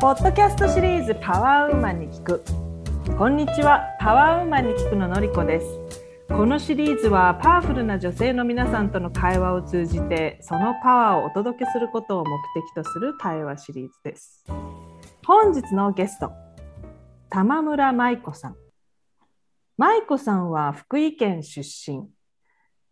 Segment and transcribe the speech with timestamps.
[0.00, 2.44] ポッドキャストシリーズパワーウーマンに聞く。
[3.18, 5.66] こんにちはパワーウーマンに聞くののりこです。
[6.28, 14.44] このシリーズはパワフルな女性の皆さんとの会話を通じてそのパワーをお届けすることを目的とする対話シリーズです。
[15.26, 16.30] 本日のゲスト
[17.28, 18.56] 玉村舞子さん。
[19.78, 22.08] 舞子さんは福井県出身。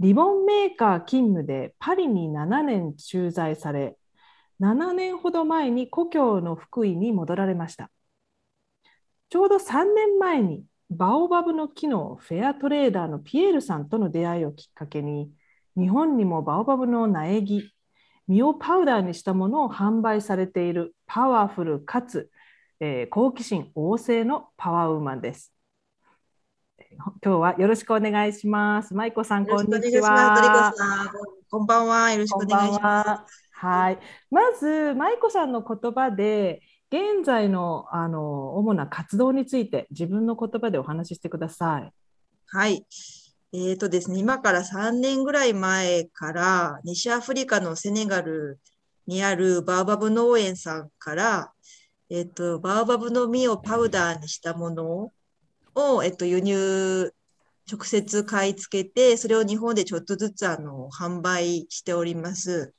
[0.00, 3.96] リボンメーカー勤務でパリに7年駐在され
[4.60, 7.90] 7年ほど前に故郷の福井に戻られました。
[9.28, 15.30] ちょうど3年前にバオバブの木のフェアトレーダーのピエールさんとの出会いをきっかけに
[15.76, 17.72] 日本にもバオバブの苗木
[18.28, 22.30] 実をパウダーにしたものを販売されているパワフルかつ、
[22.80, 25.52] えー、好奇心旺盛のパワーウーマンです。
[27.22, 28.94] 今日はよろしくお願いします。
[28.94, 30.72] 舞子さん、こんにちは。
[31.50, 32.12] こんばんは。
[32.12, 33.45] よろしくお願いします。
[33.58, 33.98] はい。
[34.30, 41.92] まず、舞子さんの言葉で、現在のあの主な活動について、自分の言葉でお話ししてください。
[42.48, 42.86] はい。
[43.54, 48.60] えーとですね、今から3年ぐらい前から、西アフリカのセネガル
[49.06, 51.52] にあるバーバブ農園さんから、
[52.10, 55.12] え、ー、と、バーバブの実をパウダーにしたもの
[55.74, 57.14] を、えっ、ー、と、輸入、
[57.72, 62.75] 直接買い付けて、それを日本でちょっとずつあの販売しております。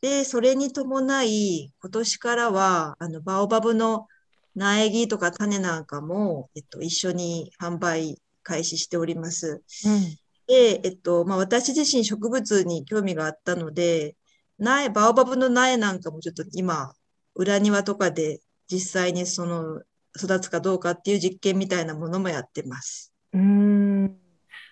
[0.00, 4.06] で、それに伴い、今年からは、あの、バオバブの
[4.54, 9.62] 苗木とか種なんかも、えっと、一緒に販売開始しております。
[9.84, 10.00] うん、
[10.46, 14.16] で、えっと、まあ、私自身植物に興味があったので、
[14.58, 16.92] 苗、バオバブの苗なんかもちょっと今、
[17.34, 19.82] 裏庭とかで実際にその
[20.16, 23.12] 育つかどうかっていう実験みたいなものもやってます。
[23.32, 24.16] うん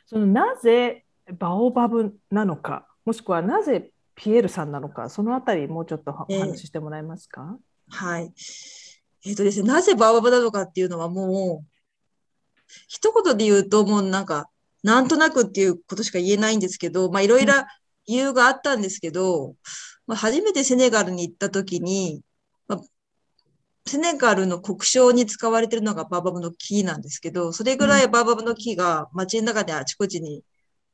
[0.06, 1.04] そのなぜ
[1.38, 8.32] バオバブなのか、もしくはなぜピエールさんなのか、そのあたりもうちょっとお話ししてもらえますか、えー、はい。
[9.26, 11.66] えっ、ー、とですね、なぜバーバブなのかっていうのはもう、
[12.88, 14.48] 一言で言うともうなんか、
[14.82, 17.54] なんとなくっていうことしか言えないんですけど、まあいろいろ
[18.06, 19.54] 理由があったんですけど、うん、
[20.06, 22.22] まあ、初めてセネガルに行った時に、
[22.68, 22.80] まあ、
[23.86, 30.42] セネガルの国章に使われてるのがバーバブの木なんですけど、それぐらいバーバブの木が街の中であちこちに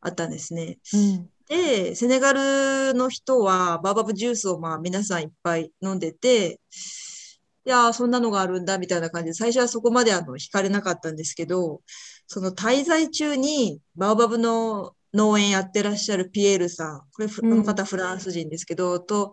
[0.01, 0.79] あったんですね。
[0.95, 6.61] うんで、セネガルの人はバーバブジュースをまあ皆さんいっぱい飲んでて、
[7.67, 11.83] いやそんなのがあるんだみたいな感じで、最初はそこまであの惹かれなかったんですけど、
[12.29, 19.33] その滞在中にバーバブの農園やってらっしゃるピエールさん、これ、この方フランス人ですけど、と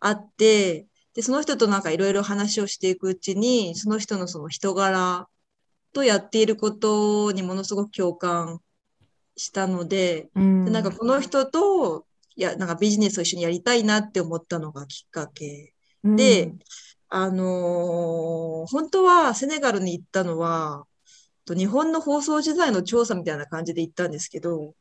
[0.00, 5.28] 会って、で、その人となんかいろいろ話をしていくうちに、その人のその人柄
[5.94, 8.60] とやっていることにものすごく共感
[9.36, 12.06] したので、うん、でなんかこの人と
[12.36, 15.72] いやなんかビジネスを一緒にやりたいなって思ったのがきっかけ
[16.02, 16.58] で、うん、
[17.08, 20.84] あのー、本当はセネガルに行ったのは
[21.46, 24.74] 日本の放送時代の調査みたいな感じで行ったんですけど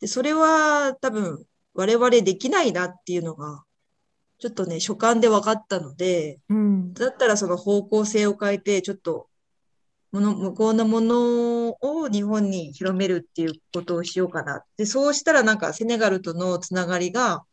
[0.00, 1.44] でそれは多分
[1.74, 3.62] 我々できないなっていうのが
[4.38, 9.28] ちょっとね所感で分かったので、うん、だったらその方向性を変えてちょっと
[10.10, 14.62] もの向こうのものを日本に広めるっていうことをしようかな。
[14.76, 17.44] で、そうしたらなんかセネガルとのつながりが、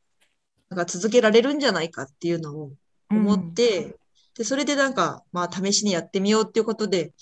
[0.70, 2.72] なんか続けられるんじゃないかっていうのを
[3.12, 3.96] 思って、うん、
[4.38, 7.14] で、それでなんか、まあ試しにやってみようっていうことで、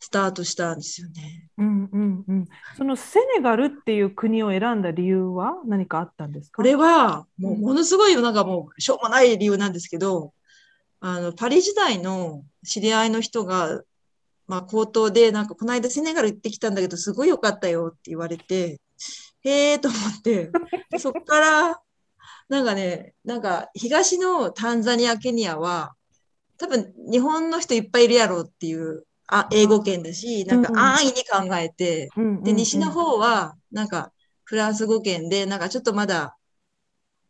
[0.00, 1.48] スタートしたんですよね。
[1.58, 2.48] うんうんうん。
[2.76, 6.56] そのセネガルっていう国を選んだ理由は何かあったんですか？
[6.56, 10.34] これは、もうものすごいなんかもうしょうもない理由なんですけど、
[10.98, 13.80] あの、パリ時代の知り合いの人が
[14.52, 18.82] まあ、口頭で、なんか、この間セネガル行ってきたんだけど、すごい良かったよって言われて、
[19.40, 20.50] へえと思って、
[20.90, 21.80] で そっから、
[22.50, 25.94] なんかね、なんか、東のタンザニア、ケニアは、
[26.58, 32.10] 多分、日本の人いっぱいいるやろうっていう、あ英語圏だし、なんか安易に考えて、
[32.42, 34.12] で、西の方は、なんか、
[34.44, 36.36] フランス語圏で、なんかちょっとまだ、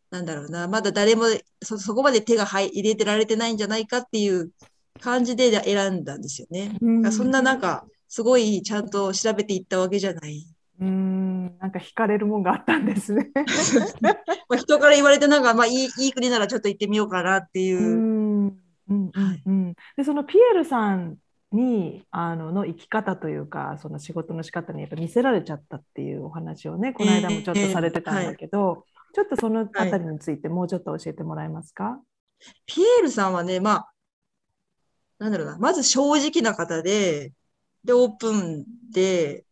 [0.09, 1.23] なんだろうな、まだ誰も
[1.63, 4.51] そそこまで手が入れてられてないんじゃないかっていう
[5.01, 6.77] 感じで選んだんですよね。
[6.81, 10.47] うん、そんななんか、すごいちゃんと調べていったわけじゃない。
[10.79, 13.31] うん、なんか惹かれるもんがあったんですね。
[14.01, 17.79] まあ人から言われて、なんか、まあいい、いい国ならちょっと行ってみようかなっていう。
[17.79, 18.63] うん。
[18.89, 19.11] うん。
[19.45, 21.17] うん、でそのピエールさん
[21.53, 31.99] にあのの生き方というかその仕事の仕方にやっぱ見せられちゃったっていうお話をねこの間もちょっとされてたんだけど、えーえーはい、ちょっとそのあたりについてもうちょっと教えてもらえますか、は
[32.41, 33.92] い、ピエールさんはねまあ
[35.19, 37.31] なんだろうな、まず正直な方で、
[37.83, 39.45] で、オープンで、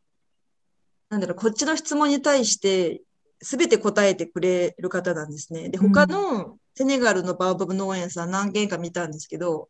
[1.09, 3.01] なんだろう、こっちの質問に対して、
[3.41, 5.69] すべて答えてくれる方なんですね。
[5.69, 9.67] で、他のセネガルのバーバブ農園さん何軒か見たんですけど、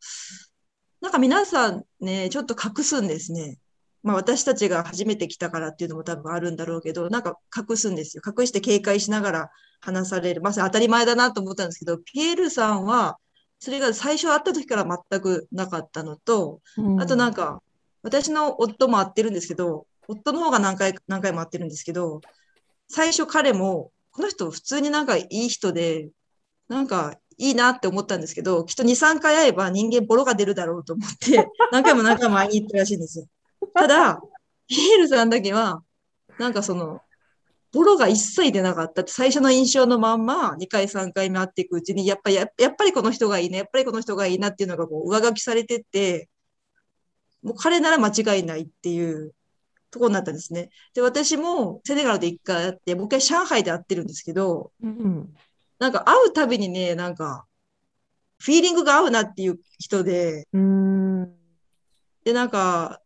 [1.00, 3.58] なんか皆さんね、ちょっと隠すんですね。
[4.04, 8.24] まあ私たちが初めて来たからっていうのも多分あるんだろうけど、なんか隠すんですよ。
[8.26, 10.42] 隠して警戒しながら話される。
[10.42, 13.18] まさに当たり前だなと思ったんですけど、ピエールさんは、
[13.62, 16.62] それが最初会った時から全くなかったのと、
[17.00, 17.62] あとなんか、
[18.02, 22.22] 私の夫も会ってるんですけど、夫の方が何回、何回も会ってるんですけど、
[22.90, 26.10] 最初彼も、この人普通になんかいい人で、
[26.70, 33.28] なんかいいなって思ったんですけど、きっと2、3回会えば人間ボロが出るだろうと思って、 何回も何回も会いに行ったらしいんですよ。
[33.76, 34.20] ただ、
[34.66, 35.84] ヒールさんだけは、
[36.40, 37.00] なんかその、
[37.74, 46.28] ボロが一切出なかったって最初の印象のまんま2回3回目会っていくうちにやっぱりやっぱりこの人がいいねやっぱりこの人がいいなっていうのがこう上書きされてって
[47.42, 49.34] もう彼なら間違いないっていう
[49.90, 50.70] ところになったんですね。
[50.94, 55.34] で私もセネガルで一回会ってもう一回上海で会ってるんですけど、うん、
[55.80, 57.46] なんか会うたびにねなんか
[58.40, 60.48] フィーリングが合うなっていう人で、
[62.24, 63.02] でなんか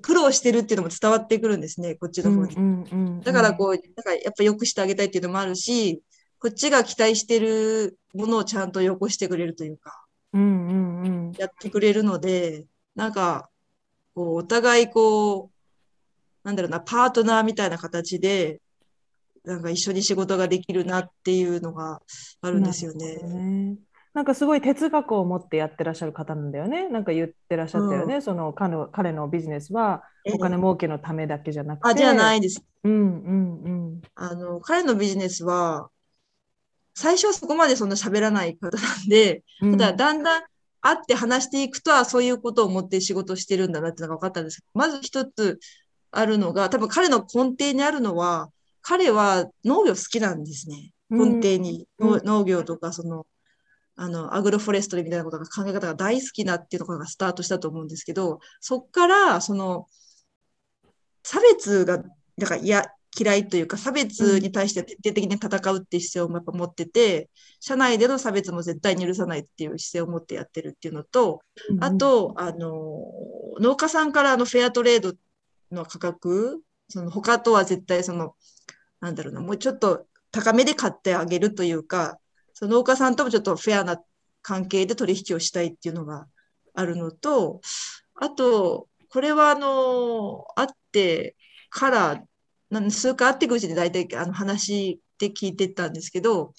[0.00, 3.20] 苦労してるっていうのも伝わってくるんですね、こっちの方に。
[3.22, 6.02] だからこう、なんかやっぱ良くしてあげたいっていうのもあるし、
[6.38, 13.48] こっちが期待してるものをちゃんとよこしてくれるというか、うんうんうん、やってくれるので、なんか、
[14.14, 15.50] こう、お互いこう、
[16.44, 18.60] なんだろうな、パートナーみたいな形で、
[19.44, 22.02] なんか一緒に仕事ができるなっていうのが
[22.40, 23.76] あるんですよね。
[24.18, 26.88] なんかすごい哲学を持ってやってらっしゃる方なんだよね。
[26.88, 28.16] なんか言ってらっしゃったよね。
[28.16, 30.02] うん、その彼の彼のビジネスは
[30.34, 31.88] お金儲けのためだけじゃなくて。
[31.88, 32.60] あ、じゃないです。
[32.82, 33.68] うんうんう
[33.98, 34.02] ん。
[34.16, 35.88] あの、彼のビジネスは、
[36.96, 40.42] 最初はそこまでそんな喋らない方なんで、ただだんだん
[40.80, 45.60] 会って話していくとはそういうことを思って仕事してるんだなってのが分かったんですけど、まず一つ
[46.10, 48.50] あるのが、多分彼の根底にあるのは、
[48.82, 50.90] 彼は農業好きなんですね。
[51.08, 51.86] 根底に。
[52.00, 53.24] うん、農業とか、その、
[54.00, 59.86] あの、アグロフォレストリーみたいなことが考え方が大好きなっていうところがスタートしたと思うんですけど、そっから、その、
[61.24, 61.98] 差別が、
[62.38, 62.84] だから嫌、
[63.18, 67.28] 嫌いというか、差別に対して徹底的に戦うっていう姿勢をやっぱ持ってて、
[67.58, 71.40] 社内での差別も絶対に許さないっていう姿勢を持ってやってるっていうのと、
[71.80, 73.02] あと、あの、
[73.60, 75.14] 農家さんからあのフェアトレード
[75.72, 78.36] の価格、その他とは絶対その、
[79.00, 82.20] なんだろうな、もうちょっと高めで買ってあげるというか、
[82.58, 84.02] その農家さんともちょっとフェアな
[84.42, 86.26] 関係で取引をしたいっていうのが
[86.74, 87.60] あるのと、
[88.16, 91.36] あと、これはあの、あって
[91.70, 92.24] から、
[92.90, 96.52] 数回会っていくうちに大体あの話で聞いてたんですけど、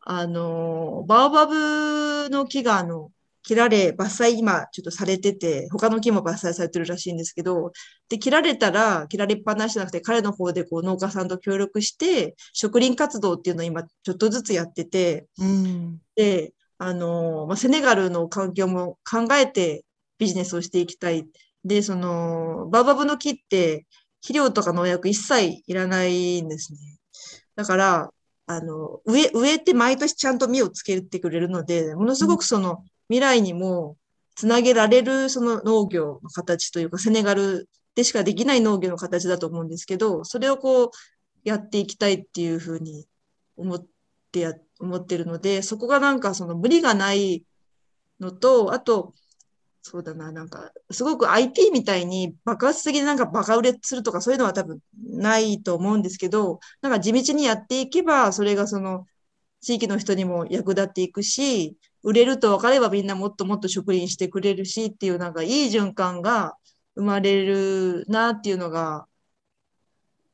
[0.00, 3.12] あの、バオバブの木があの、
[3.44, 7.72] 切られ、伐採今ちょっとされてて、他の木も伐採されてるらしいんですけど、
[8.08, 19.84] で、切られたら、切られっぱなしじゃなくて、彼の方でこう農家さんと協力して、植林活動っていうのを今ちょっとずつやってて、うん、で、あの、まあ、セネガルの環境も考えて
[20.18, 21.26] ビジネスをしていきたい。
[21.64, 23.86] で、その、バーバブの木って
[24.22, 26.78] 肥料とか農薬一切いらないんですね。
[27.56, 28.10] だから、
[28.46, 33.96] あの、植え、植えて毎年ちゃんと実をつけてくれるので、ものすごくその、未来にも
[34.34, 40.90] つなげられるその農業の形というか、セネガルでしかできない農業の形だと思うんですけど、それをこう
[41.44, 43.06] やっていきたいっていうふうに
[43.56, 43.86] 思っ
[44.32, 47.44] てや、思ってるので、そこがなんかその無理がない
[48.20, 49.14] のと、あと、
[49.82, 59.06] そうだな、なんか、すごく IT みたいに爆発的になんかバカ売れするとかそういうのは多分ないと思うんですけど、なんか地道にやっていけば、それがその
[59.60, 66.54] 地域の人にも役立っていくし、売れると分かればみんなもっともっと植林してくれるしっていうなんかいい循環が
[66.94, 69.06] 生まれるなっていうのが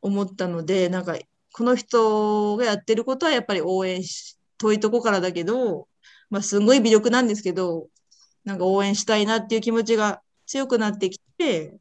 [0.02, 1.16] 思ったので、なんか
[1.52, 5.88] この人がやってることはやっぱり応援し、遠いとこからだけど、
[6.28, 7.88] まあすごい魅力なんですけど、
[8.44, 11.78] なんか応援したいなっていう気持ちが強くなってきて、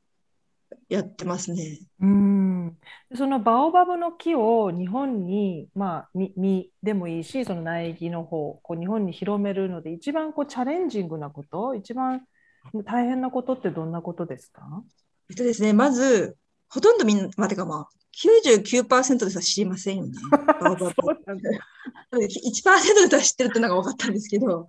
[0.88, 1.80] やってますね。
[2.00, 2.78] うん
[3.16, 12.22] そのバオバブの木を日本に、まあ、実でもいいし、その苗木の方、こう日本に広めるので、一番こうチャレンジングなこと、一番
[12.86, 14.62] 大変なことってどんなことですか？
[15.30, 16.38] えっとですね、まず、
[16.70, 17.90] ほとんどみんな、まあ、てかまあ、
[18.24, 20.12] 99%でさ知りませんよね。
[20.62, 20.92] バオバブ。
[22.18, 24.68] 1%では知ってるってのが分かったんですけど、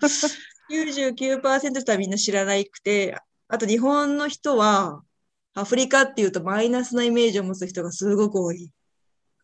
[0.71, 5.03] 99%ではみんな知らなくて、あと日本の人は、
[5.55, 8.71] アフリカっていうとマイナスなイメージを持つ人がすごく多い。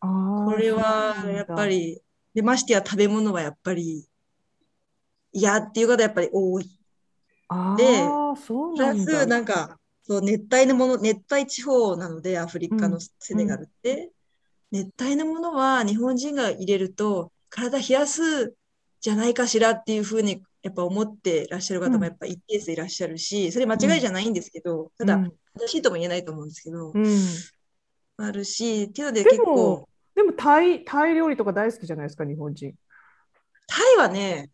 [0.01, 2.01] これはやっぱり、
[2.35, 4.07] で、ましてや食べ物はやっぱり
[5.33, 6.65] 嫌っていう方やっぱり多い。
[7.77, 8.09] で、
[8.77, 14.13] プラスなんか、そう熱帯のもの、熱帯地方なので、アフリカのセネガルって、
[14.71, 18.55] うん、熱帯のものは日本人が入れると体冷やす
[19.01, 27.07] じゃないかしらっていうふうにやっぱ思ってらっしゃる方もやっぱ一定数いらっしゃるし、それ間違いじゃないんですけど、ただ、うん正しいとも言えないと思うんですけど、うん
[28.19, 32.75] あるし、っていうのでで結構も、、でもタイ、タイ料理とか大好きじゃないですか、日本人。
[33.67, 34.51] タイはね、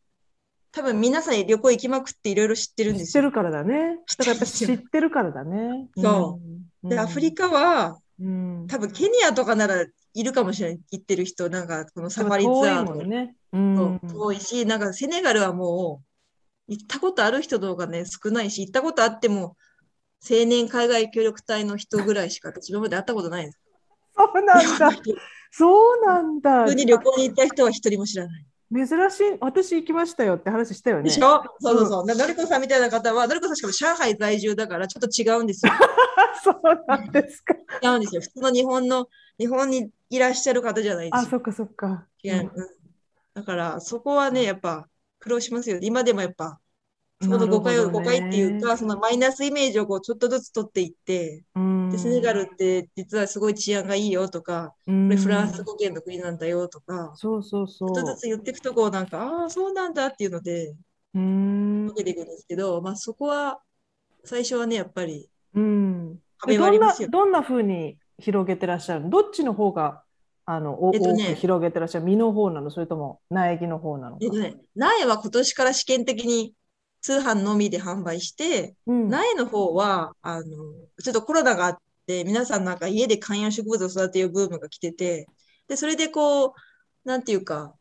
[0.73, 3.23] 多分皆さん旅行行きまくっていろいろ知ってるんですよ。
[3.23, 3.99] 知ってるからだね。
[4.19, 5.89] だからやっぱ知ってるからだね。
[5.97, 6.41] そ
[6.83, 6.89] うん。
[6.89, 13.05] で、アフリカは、うん、多分ケニアとかならいるかもしれない、行ってる人、なんかこのサファリツアーとか。
[13.53, 14.01] うん。
[14.01, 19.57] 遠いし、なんかセネガルはもう、行ったことある人の方がね、少ないし、行ったことあっても、
[20.29, 23.59] 青年海外協力隊の人ぐらいしか私今まで会ったことないです。
[24.17, 24.91] そうなんだ。
[25.51, 26.65] そうなんだ。
[26.65, 28.47] 普通に旅行に行った人は一人も知らない。
[28.75, 29.37] 珍しい。
[29.41, 31.03] 私行きましたよって話したよね。
[31.05, 31.43] でしょ？
[31.61, 32.07] そうそうそう。
[32.07, 35.73] のりこさんみたいな方は、のりこさんしかも上海在住だからちょっと違うんですよ。
[36.43, 37.55] そうなんですか。
[37.83, 38.23] 違うんですよ。
[38.23, 41.31] 普通の日本の、日本にいらっしゃる方じゃないであ、すよ。
[41.33, 42.07] そっかそっか。
[42.25, 42.51] うん
[43.35, 44.87] だから、そこはね、やっぱ
[45.19, 45.79] 苦労しますよ。
[45.81, 46.61] 今でもやっぱ、
[47.23, 51.45] そこの誤解を、誤解っていうか、そのマイナスイメージをこうちょっとずつ取っていって、
[51.91, 57.95] で、セネガルって実はすごい治安がいいよとか、ここれフランス語圏の国なんだよとか、そうそうそう。
[57.95, 60.75] ちょっとずつ言っていくとこうなんか、ああ、そうなんだっていうので、
[61.15, 61.87] うん。
[61.87, 63.61] 受けていくんですけど、まあそこは、
[64.25, 66.15] 最初はね、やっぱりうん。
[66.15, 67.09] で壁はあどんなりますよ。
[67.11, 69.11] どんな風に広げてらっしゃるの？
[69.11, 70.03] どっちの方が
[70.45, 72.05] あのおえっとね広げてらっしゃる？
[72.05, 72.71] 身の方なの？
[72.71, 74.25] それとも苗木の方なのか？
[74.25, 76.55] えっとね、苗は今年から試験的に
[77.03, 79.09] 通販のみで販売して、うん。
[79.09, 80.47] 苗の方は、あの、
[81.03, 85.27] ちょっとコロナがあって、皆さんなんか家で観葉植物を育てるブームが来てて、
[85.69, 86.53] で、それでこう、
[87.05, 87.75] なんていうか、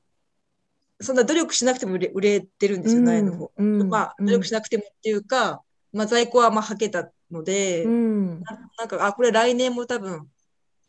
[1.00, 3.52] そんな努力しなくても売れ売れてるんですよ、苗の方。
[3.58, 3.90] うん。
[3.90, 5.62] まあ、うん努力しなくてもっていうか、
[5.94, 8.40] まあ、在庫はまあはけたので、うん。
[8.42, 10.28] ななんか、あ、これ来年も多分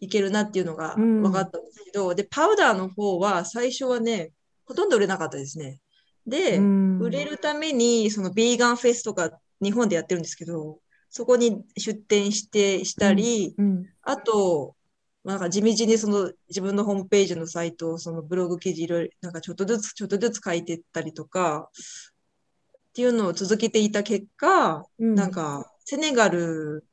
[0.00, 1.22] いけるなっていうのがうん。
[1.22, 4.32] 分かったんですけど、で、パウダーの方は最初はね、
[4.64, 5.81] ほとんど売れなかったですね。
[6.26, 6.98] で、うん。
[7.00, 10.78] 売れるために、そのビーガンフェスとか日本でやってるんですけど、
[11.10, 13.86] そこに出店して、したり、うん。
[14.02, 14.74] あと、
[15.24, 25.14] なんか地道にその自分のホームページのサイトを、そのブログ記事いろいろ、なんかちょっとずつちょっとずつ書いていったりとか、っていうのを続けていた結果、うん。
[25.14, 26.84] なんか、セネガル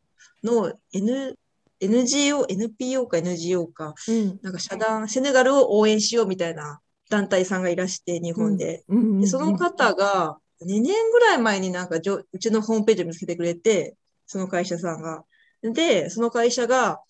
[0.44, 1.38] の N、
[1.82, 4.40] NGO、NPO か NGO か、うん。
[4.42, 8.84] なんか社団、セネガルを応援しようみたいな団体さんがいらして、日本で。
[8.88, 15.24] うんで、その方が2年ぐらい前になんかじょうちのホームページを見つけてくれて、その会社さんが。
[15.62, 17.02] で、その会社が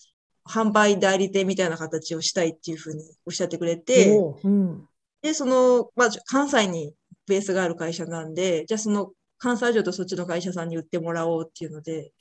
[0.45, 4.87] 販売代理店みたいな形をしたいっていうふうにおっしゃってくれて、うん
[5.21, 6.93] で、その、まあ、関西に
[7.27, 12.11] ベースがある会社なんで、じゃあその関西城とそっちの会社さんに売ってもらおうっていうので、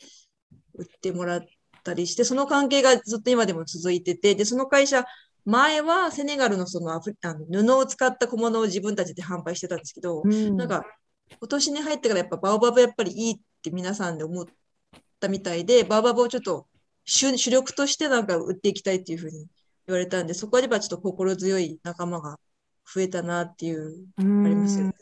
[0.75, 1.47] 売ってもらっ
[1.85, 5.05] たりして、その関係がずっと今でも続いてて、で、その会社、
[5.49, 10.85] 前はセネガルのそのアフリあの布を使った小物を自分たちで販売してたんですけど、うんなんか
[11.41, 14.47] 今年に入ってからやっぱバオバブやっぱりいいって皆さんで思っ
[15.19, 16.67] たみたいで、バオバブをちょっと
[17.07, 19.47] 主主力としてなんか売っていきたいっていうふうに
[19.87, 22.39] 言われたんで、そこではちょっと心強い仲間が
[22.95, 24.07] 増えたなっていう。
[24.19, 24.93] うんありますよね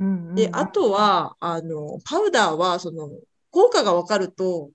[0.00, 3.08] うんで、あとは、あの、パウダーは、その、
[3.50, 4.70] 効果がわかると、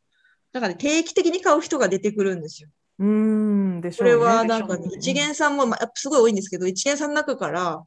[0.52, 2.70] なんかね、定期的に買う人が出てくるんですよ。
[3.02, 7.84] うんでしょうねこれはなんかね、一元さんも、まあ、やっぱすごい多いんですけど、一元さんの中から、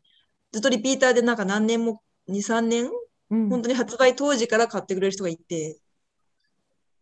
[0.52, 2.90] ずっとリピーターでなんか何年も、2、3年
[3.30, 3.48] うん。
[3.48, 5.78] 本当に発売当時から買ってくれる人がいて、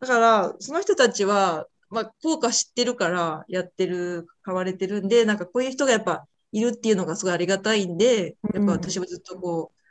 [0.00, 9.82] だから、その人たちは、まあ、効果知ってるからやってる、買われてるんで、なんかこういう人がやっぱいるっていうのがすごいありがたいんで、やっぱ私はずっとこう、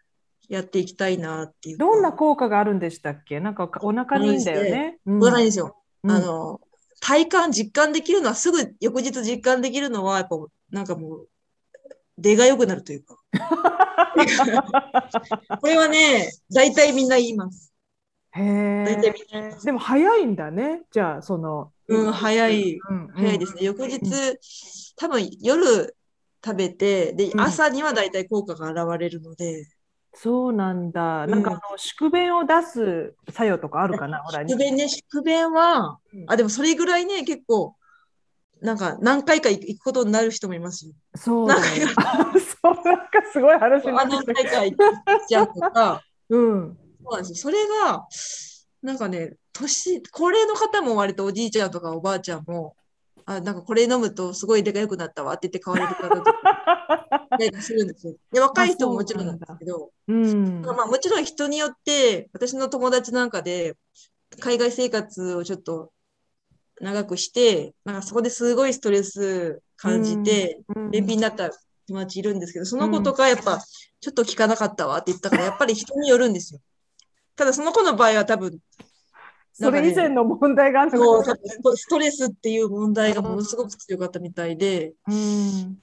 [0.53, 1.77] やっていきたいなっていう。
[1.77, 1.85] か。
[1.85, 3.39] どんな効果があるんでしたっけ？
[3.39, 4.99] なんかお腹にいいんだよね。
[5.05, 5.33] うんわかん。
[5.35, 5.77] ないんですよ。
[6.03, 6.11] うん。
[6.11, 6.59] あの、
[7.01, 10.37] 体感、実感できるのは、すぐ翌日実感できるのは、やっぱ、
[10.69, 11.27] なんかもう、
[12.17, 13.17] 出が良くなるというか。
[15.59, 17.73] これはね、大体みんな言います。
[18.33, 19.13] へえ。
[19.63, 20.83] でも早いんだね。
[20.91, 21.71] じゃあその。
[21.87, 22.77] うん、早い。
[22.77, 23.63] うん早いですね。
[23.63, 23.99] 翌日、
[24.95, 25.95] 多分夜
[26.45, 29.67] 食べて、でう、ん朝には大体効果が現れるので、
[30.13, 31.23] そうなんだ。
[31.23, 34.19] うんなんかあの宿便を出す作用とかあるかな？
[34.23, 34.47] ほら。
[34.47, 37.75] 宿便ね、宿便はうん、あ、でもそれぐらいね、結構、
[38.61, 40.93] なんか何回か行くことになる人もいますよ。
[41.15, 41.87] そうだよ。
[42.61, 44.77] そうなんかすごい話何回か行っ
[45.27, 46.77] ちゃうとか、 うん。
[47.03, 47.35] そうなんですよ。
[47.35, 48.07] それが、
[48.83, 52.75] なんかね、年、高齢の方も割とおじいちゃんとかおばあちゃんも、
[53.25, 58.15] あ、なんかこれ飲むとすごい出が良くなったわって言って買われる方とかするんですよ。
[58.31, 60.61] で、 若い人ももちろんなんですけど、うん。
[60.61, 63.77] まあもちろん人によって、私の友達なんかで、
[64.39, 65.91] 海外生活をちょっと
[66.79, 71.49] 長くして、なんかそこですごいストレス感じて、うん便秘になった
[71.87, 73.59] 友達いるんですけど、その子とかやっぱ、
[73.99, 76.59] ちょっと聞かなかったわって言ったから、やっぱり人によるんですよ。
[77.35, 78.59] ただその子の場合は多分、
[79.53, 85.77] それ以前の問題があるストレスっていう問題がものすごく強かったみたいで、うん。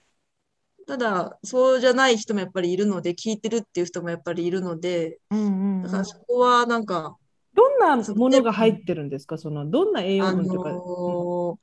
[0.86, 7.16] ただ、そうじゃない人もやっぱりいるので、聞いてるっていう人もやっぱりいるので、うんうんだからそこはなんか、
[7.54, 9.36] どんなものが入ってるんですか？
[9.36, 10.70] そのどんな栄養あの分とか？
[10.70, 11.56] ー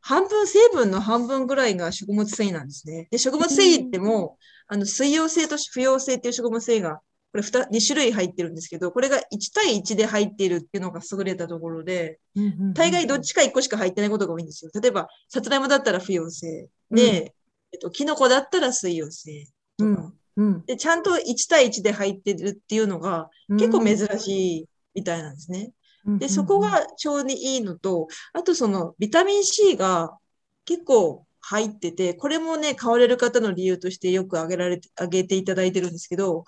[0.00, 3.06] 半分、成分の半分ぐらいが食物繊維なんですね。
[3.12, 7.00] で、食物繊維っても、あの、水溶性と不溶性っていう食物繊維が、
[7.32, 9.20] これ 2, 2種類入ってるんですけど、これが1
[9.54, 14.70] 対1で入っているっていうのが優れたところで、うんうんうん大概どっちか1個しか入ってないことが多いんですよ。
[14.80, 16.68] 例えば、さつまいもだったら不溶性。
[16.90, 17.34] で、
[17.72, 19.46] えっと、キノコだったら水溶性
[19.78, 20.12] とか。
[20.36, 25.72] うんで、ちゃんと1対1で入ってるっていうのが結構珍しいみたいなんですね。
[26.18, 30.16] で、そこが腸にいいのと、あとそのビタミン C が
[30.64, 36.44] 結構入ってて、これもね、買われる方の理由としてよく挙げられて、挙げていただいてるんですけど、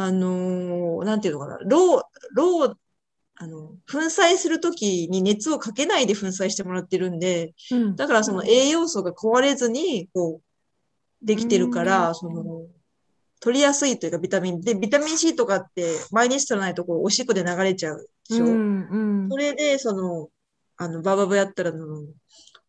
[0.00, 2.02] あのーなんていうのかな、ロー、
[2.32, 2.74] ロー、
[3.34, 3.58] あの、
[3.90, 12.62] 粉砕するときに熱をかけないで粉砕してもらってるんで、うんだからその栄養素が壊れずに、こう、できてるかうら、んその、
[13.40, 14.60] 取りやすいというかビタミン。
[14.60, 18.44] で、ビタミン C とかって毎日取らないとこうおしっこで流れちゃうでしょ？
[18.44, 20.28] うんうんそれで、その、
[20.76, 22.04] あの、ババブやったらの、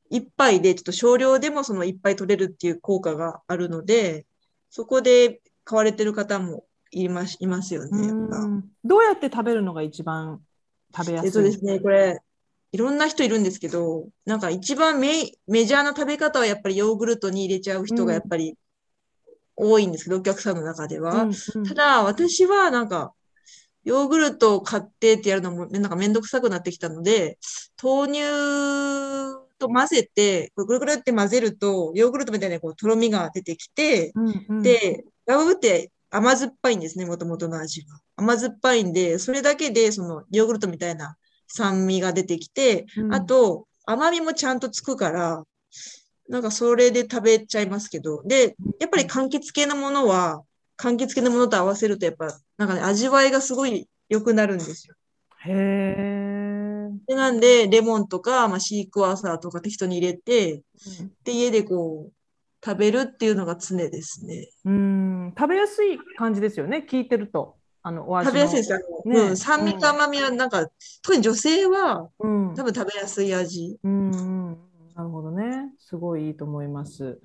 [0.09, 4.25] 一杯で、ちょっと少量でもその一杯取れるっていう効果があるので、
[4.71, 8.07] そこで買われてる方もいます、いますよね。
[8.07, 8.37] やっぱ。
[8.37, 10.41] うんどうやって食べるのが一番
[10.95, 12.19] 食べやすいえっとですね、これ、
[12.71, 18.55] いろんな人いるんですけど、なんか一番メイメジャーな食べ方はやっぱりヨーグルトに入れちゃう人がやっぱり
[19.55, 21.23] 多いんですけど、お客さんの中では。
[21.23, 21.63] うんうん。
[21.63, 23.13] ただ、私はなんか、
[23.83, 27.37] ヨーグルトを買ってってやるのも、なんかめんどくさくなってきたので、
[27.81, 28.21] 豆乳
[29.57, 34.61] と混ぜて、ぐるぐるって混ぜると、ヨーグルトみたいなこうとろみが出てきて、うんうん。
[34.61, 37.99] で、バブブって甘酸っぱいんですね、もともとの味が。
[38.15, 45.43] 甘酸っぱいんで、それだけでそのヨーグルトみたいな酸味が出てきて、うんあと甘みもちゃんとつくから、
[46.29, 50.43] なんかそれで食べちゃいますけど、で、やっぱり柑橘系のものは、
[50.77, 54.93] 柑橘系のものと合わせると、やっぱ、なんかね、味わいがすごい良くなるんですよ。
[55.39, 56.89] へえ。
[57.07, 60.61] でなんで、レモンとか、まあ、シークワーサーとか適当に入れて、
[61.23, 62.13] で、家でこう、
[62.63, 64.49] 食べるっていうのが常ですね。
[64.65, 67.55] うん、食べやすい感じですよね、聞いてると。
[67.81, 68.73] あの、お味食べやすいです。
[68.73, 70.67] ねうん、酸味と甘みは、なんか、
[71.01, 73.77] 特に女性は、うん多分食べやすい味。
[73.83, 74.57] うんうん、
[74.95, 75.71] なるほどね。
[75.77, 77.19] すごいいいと思います。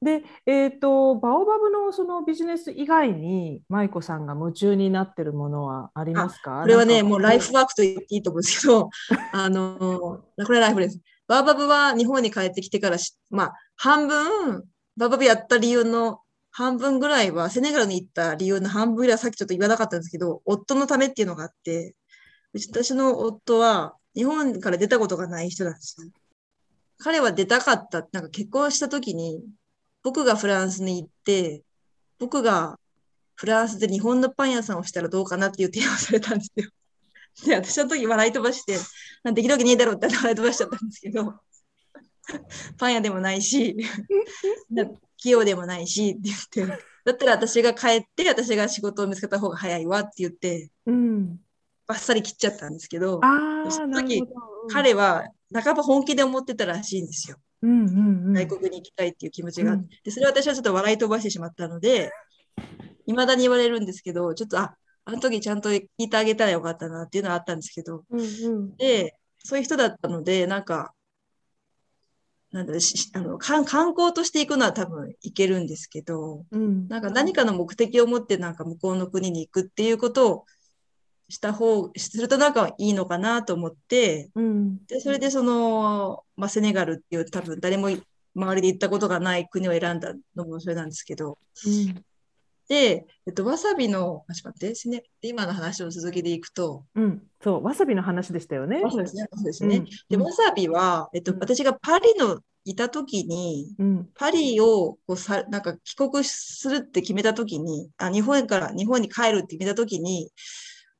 [0.00, 6.62] で、えっと、バオバブのそのビジネス以外に、舞子さんが夢中になってるものはありますか？
[6.62, 8.88] これはね、もうライフワークと言っていいと思うんですけど、
[9.32, 11.00] あの、これはライフです。
[11.26, 14.64] バーバブは日本に帰ってきてからし、まあ、半分、
[14.98, 21.94] ババブやった理由の半分ぐらいは、セネガルに行った理由の半分ぐらいはさっきちょっと言わなかったんですけど、夫のためっていうのがあって、
[22.52, 26.08] うち私の夫は日本から出たことがない人なんですよ。
[26.98, 28.08] 彼は出たかった。
[28.10, 29.40] なんか結婚した時に、
[30.02, 31.62] 僕がフランスに行って、
[32.18, 32.80] 僕が
[33.36, 36.70] フランスで日本のパン屋さんをしたらどうかなっていう提案をされたんですよ。
[37.46, 38.76] で、私の時笑い飛ばして、
[39.22, 41.34] なんできるわけねえだろうって笑い飛ばしちゃったんですけど、
[42.78, 43.76] パン屋でもないし、
[44.70, 44.84] な
[45.16, 51.38] 器用でもないしって言って、だったら私が帰って、私が仕事を見つけた方が早いわって言って、うん。
[51.86, 54.66] バッサリ切っちゃったんですけど、ああ、その時なるほど。
[54.68, 57.38] 彼は半ば本気で思ってたらしいんですよ。
[57.62, 58.32] うんうんうん。
[58.34, 62.10] 外国に行きたいっていう気持ちがあって、うんでそれを私はちょっと笑い飛ばしてしまったので、
[63.06, 68.76] 未だに言われるんですけど、ちょっと、あ、あの時ちゃんと聞いてあげたらよかったなっていうのはあったんですけど、うんうん。
[68.76, 70.92] で、そういう人だったので、なんか、
[72.52, 76.88] なんだろうしあの観観光として行くのは多分行けるんですけど、うん。
[76.88, 80.44] なんか何かの目的を持ってなんか向こうの国に行くっていうことを
[81.28, 84.86] した方、するとなんかいいのかなと思って、うん。
[84.86, 87.90] で、それでその、まあ、セネガルっていう多分誰も
[88.34, 92.04] 周りで行ったことがない国を選んだのもそれなんですけど、うん。
[92.68, 97.22] で、えっと、わさびの、あちょっと待って、セネ今の話の続きでいくと、うん。
[97.42, 98.82] そう、わさびの話でしたよね。
[98.90, 99.76] そうですね、そうですね。
[99.78, 104.08] うんで、わさびは、えっと、うん私がパリのいた時に、うん。
[104.14, 110.30] パリをこうさ、なんか帰国するって決めた時に、あ、日本から日本に帰るって決めた時に、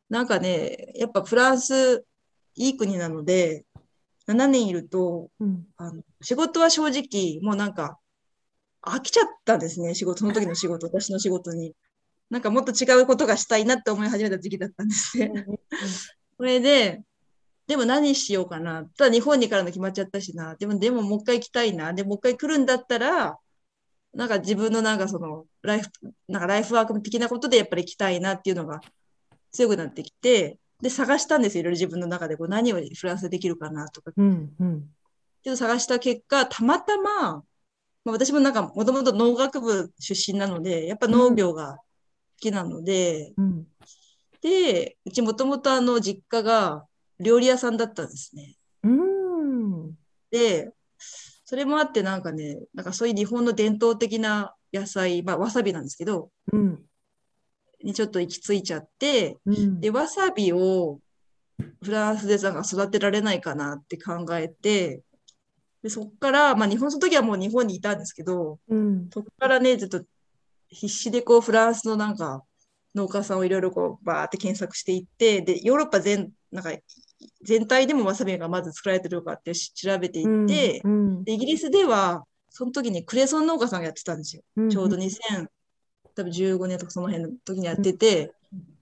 [0.09, 2.04] なんかね、やっぱフランス、
[2.54, 3.66] いい国なので、
[4.26, 5.66] 7年いると、うん。
[5.76, 7.98] あの仕事は正直、もうなんか、
[8.90, 11.74] 飽きちゃったんですね、仕事、その時の仕事、 私の仕事に。
[12.31, 15.46] なんかもっと違うことがしたいなって思い始めた時期だったんですね。
[16.37, 17.03] それで、
[17.66, 18.85] でも何しようかな。
[18.96, 20.55] ただ日本にからの決まっちゃったしな。
[20.57, 21.92] でも、でももう一回行きたいな。
[21.94, 23.38] でもう一回来るんだったら、
[24.14, 25.90] なんか自分のなんかそのライフ、
[26.29, 28.81] なんかライフワーク的なことでやっぱり行きたいなっていうのが
[29.53, 31.61] 強くなってきて、で、探したんですよ。
[31.61, 34.12] いろいろ自分の中でこう何をフランスでできるかなとか。
[34.16, 34.90] うんうん
[35.44, 37.42] ちょっと探した結果、たまたま、
[38.08, 41.82] まあ、私もなんかもともと農学部出身なので、やっぱ農業が好
[42.38, 43.66] きなので、うん。
[44.40, 46.86] で、うちもともとあの実家が
[47.20, 48.56] 料理屋さんだったんですね。
[48.82, 49.94] うん。
[50.30, 50.72] で、
[51.44, 56.80] それもあってなんかね、なんかそういう日本の伝統的な野菜、まあわさびなんですけど、うん。
[57.84, 59.80] にちょっと行き着いちゃって、うん。
[59.80, 60.98] で、わさびを
[61.82, 65.02] フランスでなんか育てられないかなって考えて、
[65.82, 69.08] で、そっから、まあ日本その時はもう日本にいたんですけど、うん。
[69.12, 70.02] そっからね、ずっと
[70.68, 72.42] 必死でこうフランスのなんか
[72.94, 76.72] 農家さんをいろいろこうバーって検索していって、で、ヨーロッパ全、なんか
[77.42, 84.42] 全体でもわさびがまず作られてるかってし調べていって、うんで、イギリスでは、その時にクレソン農家さんがやってたんですよ。
[84.56, 85.46] うんちょうど2000、
[86.14, 88.32] 多分15年とかその辺の時にやってて、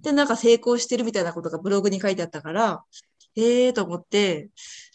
[0.00, 2.82] で、なんか成功してるみたいなことがブログに書いてあったから、
[3.36, 4.48] ええーと思って、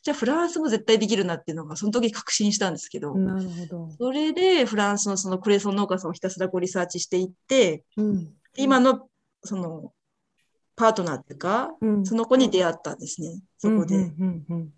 [0.04, 3.90] じゃあフランスも絶対できるなっていうのが、その時確信したんですけど、なるほど。
[3.98, 8.26] それでフランスのそのクレソン農家さんをひたすらこうリサーチしていって、うん。
[8.26, 9.08] で今の
[9.44, 9.94] その
[10.76, 12.06] パートナーっていうか、うん。
[12.06, 14.12] その子に出会ったんですね、そこで。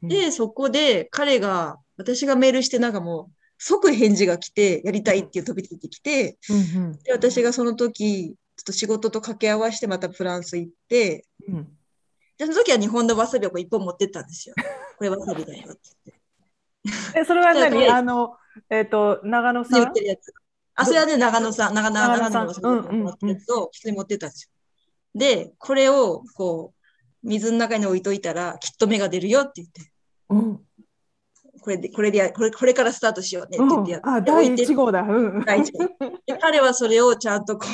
[0.02, 6.92] で、そこで彼が、私がメールしてなんかもう即返事が来て、やりたいっていう飛び出てきて、うんうん。
[7.04, 11.68] で、私がその時、ちょっと仕事と掛け合わせてまたフランス行って、うん
[12.46, 14.56] で、その時は日本のわさびをこう一本持ってったんですよ。
[14.98, 17.20] これわさびだよって言って。
[17.20, 17.76] え、それは何？
[17.78, 18.36] はいあの、
[18.70, 19.82] えっと、長野さん？
[19.82, 20.34] で売ってるやつ。
[20.76, 22.32] あ、それはね、長野さん、長野長野さん。
[22.34, 24.50] 長野のわさびを持ってる普通に持ってったんですよ。
[25.20, 29.92] で、これをこう、水の中に置いといたら、きっと芽が出るよって言って、
[30.30, 30.62] うん。
[31.62, 35.02] これで、これでや、これ、これからスタートしようねって言ってやって、あ、第置いて一号だ。
[35.02, 35.46] うん。
[35.46, 35.86] 第一号。
[36.26, 37.70] で彼はそれをちゃんとこう、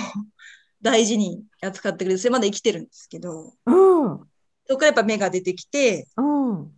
[0.82, 4.29] 大事に扱ってくれて、それまで生きてるんですけど、うん
[4.70, 6.72] そこからやっぱ芽が出てきて、うん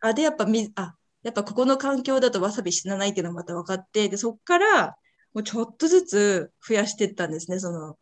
[0.00, 4.96] あ、で、やっぱみ、あ、やっぱここの環境だとわさび死なないっていうのがまた分かって、で、そこから、
[5.32, 7.96] もうちょっとずつ増やしていったんですね、その、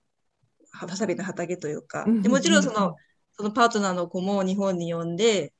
[0.73, 2.05] はわさびの畑というか。
[2.07, 2.97] うんで、もちろんその、
[3.37, 5.53] そのパートナーの子も日本に呼んで、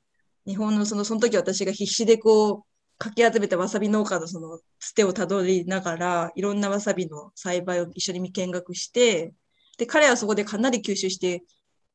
[0.45, 2.63] 日本のその、その時私が必死でこう、
[2.97, 9.33] かき集めたわさび農家のその、つてをたどりながら、いろんなわさびの栽培を一緒に見学して、
[9.77, 11.43] で、彼はそこでかなり吸収して、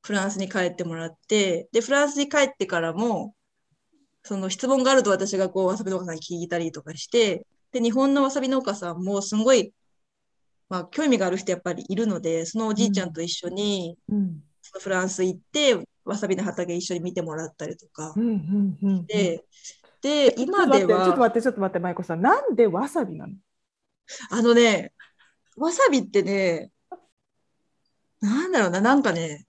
[0.03, 3.35] フランスに帰ってもらって、で、フランスに帰ってからも、
[4.25, 9.73] その質問があると私がこう、わさび農家さんに聞いたりとかして、で、日本のわさび農家さんもすごい、
[10.69, 19.45] まあ、興味がある人やっぱりいるので、そのおじいちゃんと一緒に、うんそのフランス行って、わさびの畑一緒に見てもらったりとかうんうんうんで、
[20.01, 22.23] で、ちょっと今で待ってちょっとは、待って、ちょっと待って、舞子さん。
[22.23, 23.33] なんでわさびなの？
[24.31, 24.93] あのね、
[25.57, 26.71] わさびってね、
[28.21, 29.47] なんだろうな、なんかね、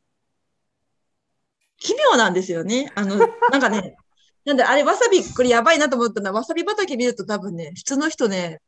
[1.83, 2.91] 奇妙なんですよね。
[2.95, 3.17] あの、
[3.51, 3.95] なんかね、
[4.45, 8.61] なんで、あれ、わさび、これやばいなと思ったのは、わさび畑見ると多分ね、普通の人ね、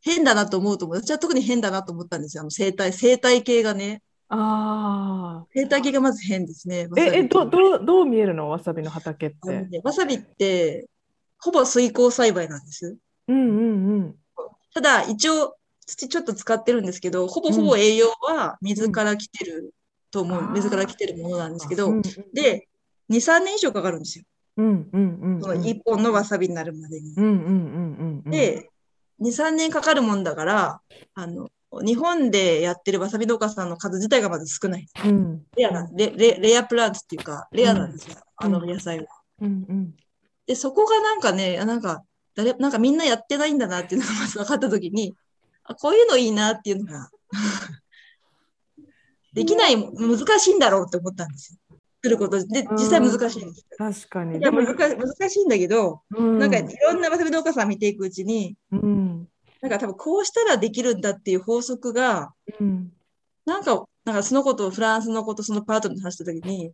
[0.00, 0.96] 変だなと思うと思う。
[0.96, 2.40] 私は特に変だなと思ったんですよ。
[2.40, 4.02] あの生態、生態系がね。
[4.28, 5.46] ああ。
[5.54, 6.88] 生態系がまず変ですね。
[6.96, 8.50] え、え、ど、どう、どう見えるの？
[8.50, 9.62] わさびの畑って。
[9.66, 10.88] ねわさびって、
[11.38, 12.96] ほぼ水耕栽培なんです。
[13.28, 14.16] うんうんうん。
[14.74, 19.74] ただ、一応、土ちょっと使ってるんですけど、ほぼほぼ栄養は水から来てる
[20.12, 22.68] と思う、うん水から来てるものなんですけど、うんうんで、
[23.10, 24.24] 2、3年以上かかるんですよ。
[24.58, 25.40] うんうんうんうん。
[25.42, 27.14] その1本のわさびになるまでに。
[28.26, 28.68] で、
[29.20, 30.80] 2、3年かかるもんだから、
[31.14, 31.48] あの、
[31.84, 34.86] 日本でやってるわさび農家さんの数自体がまず少ない。
[35.04, 38.16] うんレアな、レレレアプランツっていうか、レアなんですよ。
[38.36, 39.06] あのうん野菜は。
[39.40, 39.94] うんうん
[40.46, 42.02] で、そこがなんかね、あなんか、
[42.34, 45.14] 誰、なんかみんなやってないんだなっていうのがまず分かったときに、
[45.64, 47.10] あ、こういうのいいなっていうのが、
[49.32, 51.78] できない、難しいんだろうって思ったんですよ。
[52.04, 53.76] 作ることで、実際難しいんですよ。
[53.78, 54.38] 確かに。
[54.38, 59.28] いや難し難しいんだけど、うんなんかいろんなわさび農家さん見ていくうちに、うん
[59.60, 62.92] なんか多分こうしたらできるんだっていう法則が、うん
[63.44, 66.72] なんか、なんかそのことをフランスのこと、そのパートナーと話したときに、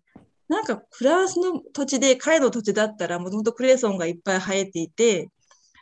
[0.49, 5.29] なんかフランスの土地で、彼の土地だったら、もともとクレソンがいっぱい生えていて、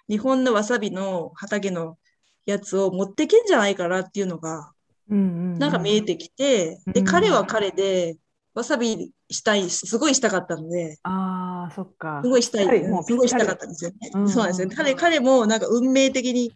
[0.09, 1.99] 日本のわさびの畑の
[2.47, 4.67] やつを持ってけんじゃないかなっていうのが、うんうん。
[5.09, 8.17] なんか見えてきて、で、うん彼は彼で、
[8.55, 12.21] わさびしたい、すごいしたかったので、ああ、そっか。
[12.25, 14.11] すごいしたい、すごいしたかったんですよね。
[14.15, 14.69] うんそうなんですよ。
[14.75, 16.53] 彼、彼もなんか運命的に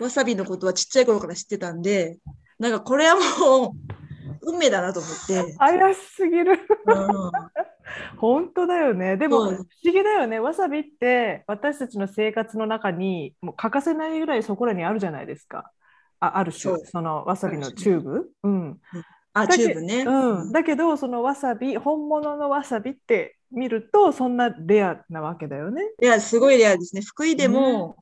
[0.00, 2.18] わさびのことはちっちゃい頃から知ってたんで、
[2.58, 3.74] なんかこれはも
[4.42, 6.58] う運命だなと思って、怪しすぎる。
[6.86, 7.32] うん
[8.16, 9.16] 本当だよね。
[9.16, 10.40] でも不思議だよね。
[10.40, 15.70] わさびって私たちの生活の中にもう欠かせないぐらいそこらにあるじゃないですか。
[16.26, 18.30] あ、ある種そのわさびのチューブ？
[18.42, 18.80] うん。
[19.32, 20.04] あ、チューブね。
[20.04, 20.52] うん。
[20.52, 25.82] だけどそのわさび本物のわさびって見るとそんなレアなわけだよね。
[26.02, 27.02] いや、すごいレアですね。
[27.02, 27.96] 福井でも、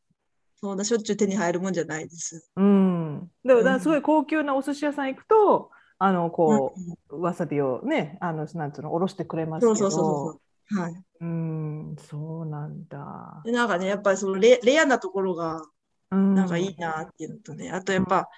[0.60, 2.48] そんなしょっちゅう手に入るもんじゃないです。
[2.56, 3.30] うん。
[3.44, 6.74] でもすごい高級なお寿司屋さん行くとあのこ
[7.10, 9.74] うわさびをねあのなんつうのおろしてくれますけど。
[9.74, 10.40] そうそうそうそ
[10.76, 10.80] う。
[10.80, 11.04] はい。
[11.20, 11.96] うん。
[11.98, 13.42] そうなんだ。
[13.44, 15.62] でなんかね、やっぱりそのレレアなところが、うん。
[16.16, 18.28] なんかいいなっていうのとね、あとやっぱ、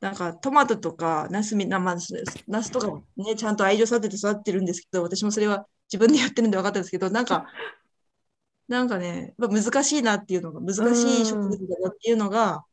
[0.00, 1.96] なんかトマトとかナスみな、まあ、
[2.48, 7.46] ナスとかもね、ちゃんと愛情育てて育ってるんですけど、私もそれは自分でやってるんで分かったんですけど、なんか、
[8.68, 12.64] なんかね、やっぱ難しいなっていうのが、難しい植物だなっていうのが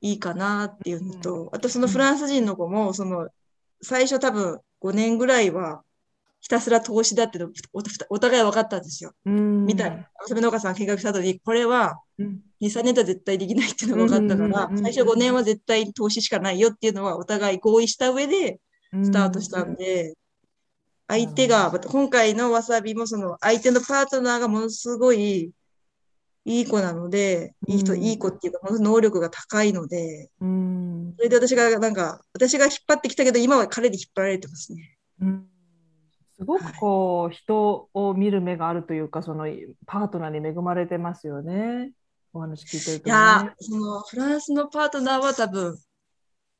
[0.00, 3.28] いいかなっていうのと、あとそのフランス人の子も、その、
[3.82, 5.82] 最初多分5年ぐらいは、
[6.40, 9.12] ひたすら投資だっておお互い分かったんですよ。
[9.24, 9.66] うん。
[9.66, 9.96] みたいな。
[9.96, 12.00] わさび農家さん見学した後に、これは
[12.60, 12.68] うん。
[12.68, 18.60] 2、3年とは絶対できないっていうのが分かったから最初5年は絶対投資しかないよっていうのはお互い合意した上で
[19.02, 20.14] スタートしたんで、
[21.06, 25.52] 相手が、また今回のわさびもその相手のパートナーがものすごい
[26.48, 31.14] いい子なので、いい人、うんいい子っていうか、能力が高いので、うん。
[31.16, 34.96] それで私がなんか、私が引っ張ってきたけど、今は彼に引っ張られてますね。
[35.20, 35.46] うん
[36.38, 39.46] すごくこう、人を見る目があるというか、その
[39.86, 41.90] パートナーに恵まれてますよね。
[42.32, 43.50] お話聞いてるいとやね。
[43.50, 45.78] ー、そのフランスのパートナーは多分、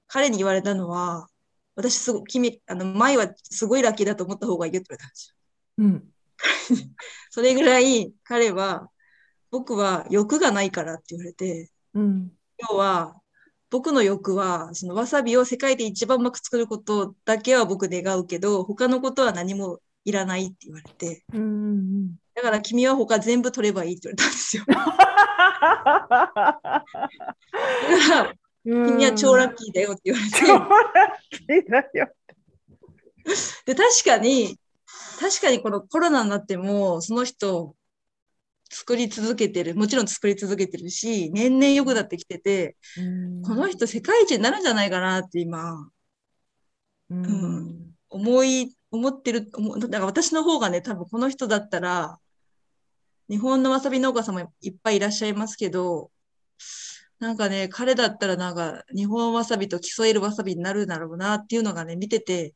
[0.07, 1.28] 彼に言われたのは、
[1.74, 5.35] 私すご、君、あの、前はすごいラッキーだと思った方がいいよって言われたんですよ。
[5.78, 6.09] うん。
[7.31, 8.90] それぐらい彼は、
[9.50, 12.33] 僕は欲がないからって言われて、うん。
[12.70, 13.20] 要は、
[13.70, 24.64] 僕の欲は、そのわさびを世界で一番うまく作ることだけは僕願うけど、他のことは何もいらないって言われて、うんうんだから君は他全部取ればいいって言われたんですよ。
[28.64, 30.62] 君は超ラッキキーだよって言われて、超ラッ
[31.31, 32.09] キーだよ。
[33.66, 34.59] で、確かに、
[35.21, 37.75] 確かにこのコロナになっても、その人、
[38.71, 39.75] 作り続けてる。
[39.75, 42.77] もちろん作り続けてるし、年々良くなってきてて、
[43.44, 45.90] この人世界一になるんじゃないかなって今、
[47.11, 52.18] うんうん思い、思ってる、だから私の方がね、多分この人だったら、
[53.29, 56.11] 日本のわさび農家さんもいっぱいいらっしゃいますけど、
[57.21, 62.55] なんかね、彼だったらなんか日本わさびと競えるわさびになるだろうなっていうのがね、見てて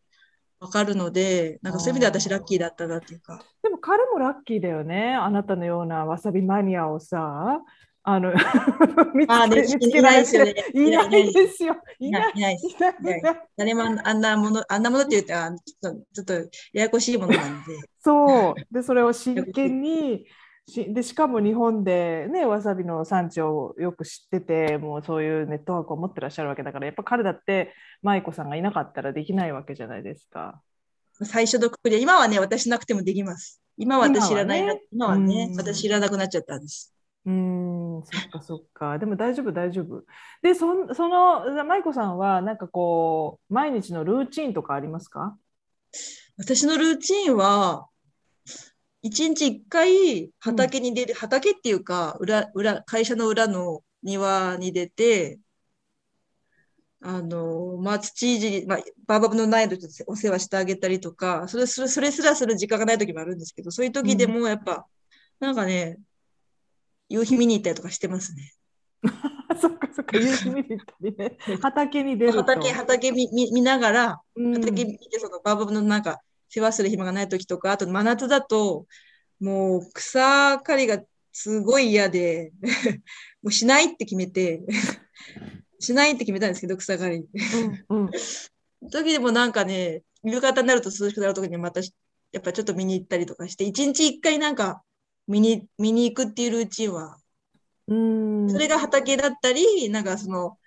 [0.61, 3.43] わかるので、なんかそういう意味で私ラッキーだったなっていうか。
[3.63, 5.15] でも彼もラッキーだよね。
[5.15, 7.61] あなたのようなわさびマニアをさ、
[8.05, 8.33] あの
[9.15, 11.77] 見つけあーね見つけないですよねいないですよ。
[12.01, 12.77] いないないいないです。
[12.77, 16.35] いないいないい誰もあんなもの、あんなものって言っと、ちょっと
[16.73, 17.79] ややこしいものなんで。
[17.99, 18.55] そう。
[18.73, 20.27] で、それを真剣に、
[20.69, 30.61] しでしかも日本で、ね、わさびの産地をよく知ってて、もうそういうネットワークを持ってらっしゃるわけだから、やっぱ彼だって舞子さんがいなかったらできないわけじゃないですか。
[31.25, 33.61] 最初のくくり、今はね、私なくてもできます。
[33.77, 36.95] 今は私知らないな、今はね、うん私知らなくなっちゃったんです。
[37.25, 37.33] うー
[38.01, 38.99] ん、そっかそっか。
[38.99, 40.05] でも大丈夫、大丈夫。
[40.43, 45.37] で、そんその舞子さんは、なんかこう、毎日のルーチンとかありますか？
[46.39, 47.87] 私のルーチンは、
[49.03, 55.41] 一日一回畑に出る、畑っていうか、裏、裏、会社の裏の庭に出て、
[57.01, 64.87] あの、まあ、土いじり、まあ、バーバブのない時お世話してあげたりとか、それ、それ、それすらする時間がない時もあるんですけど、そういう時でもやっぱ、
[65.41, 65.99] なんかね、
[67.09, 68.53] 夕日見に行ったりとかしてますね。
[69.61, 71.39] そっかそっか、夕日見に行ったりね。
[71.61, 72.39] 畑に出ると。
[72.39, 76.21] 畑、畑見、見見ながら、うん畑見て、そのバーバブのなんか、
[76.55, 78.87] 世話する暇がない時とか、あと真夏だと、
[79.41, 82.53] もう草刈りがすごい嫌で、
[83.43, 84.63] もうしないって決めて、
[85.81, 87.17] しないって決めたんですけど、草刈り。
[87.89, 88.11] うんうん。
[88.91, 91.95] 時でもなんかね、夕方になると涼しくなる時にまたし、
[92.33, 94.83] やっぱちょっと見に行ったりとかして、一日一回なんか
[95.27, 97.17] 見に、見に行くっていうルーチンは、
[97.89, 98.51] うん。
[98.51, 100.59] それが畑だったり、なんかその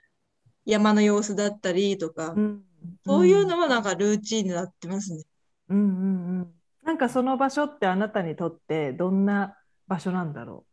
[0.65, 2.63] 山の様子だったりとかう、ん。
[3.06, 5.24] そういうのはなんかルーチンになってますね。
[5.69, 6.54] うんうんうん。
[6.84, 10.65] なんかその場所ってあなたにとってどんな場所なんだろ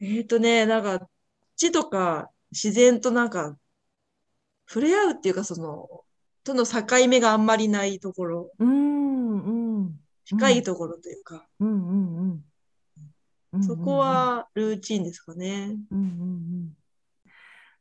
[0.00, 1.08] えっとね、なんか、
[1.56, 3.56] 地とか自然となんか、
[4.66, 6.04] 触れ合うっていうか、その、
[6.42, 10.00] との境目があんまりないところ、ううんうん。
[10.24, 12.44] 近いところというか、うんうんうん。
[13.52, 15.76] うんそこはルーチンですかね。
[15.90, 16.76] うんうんうん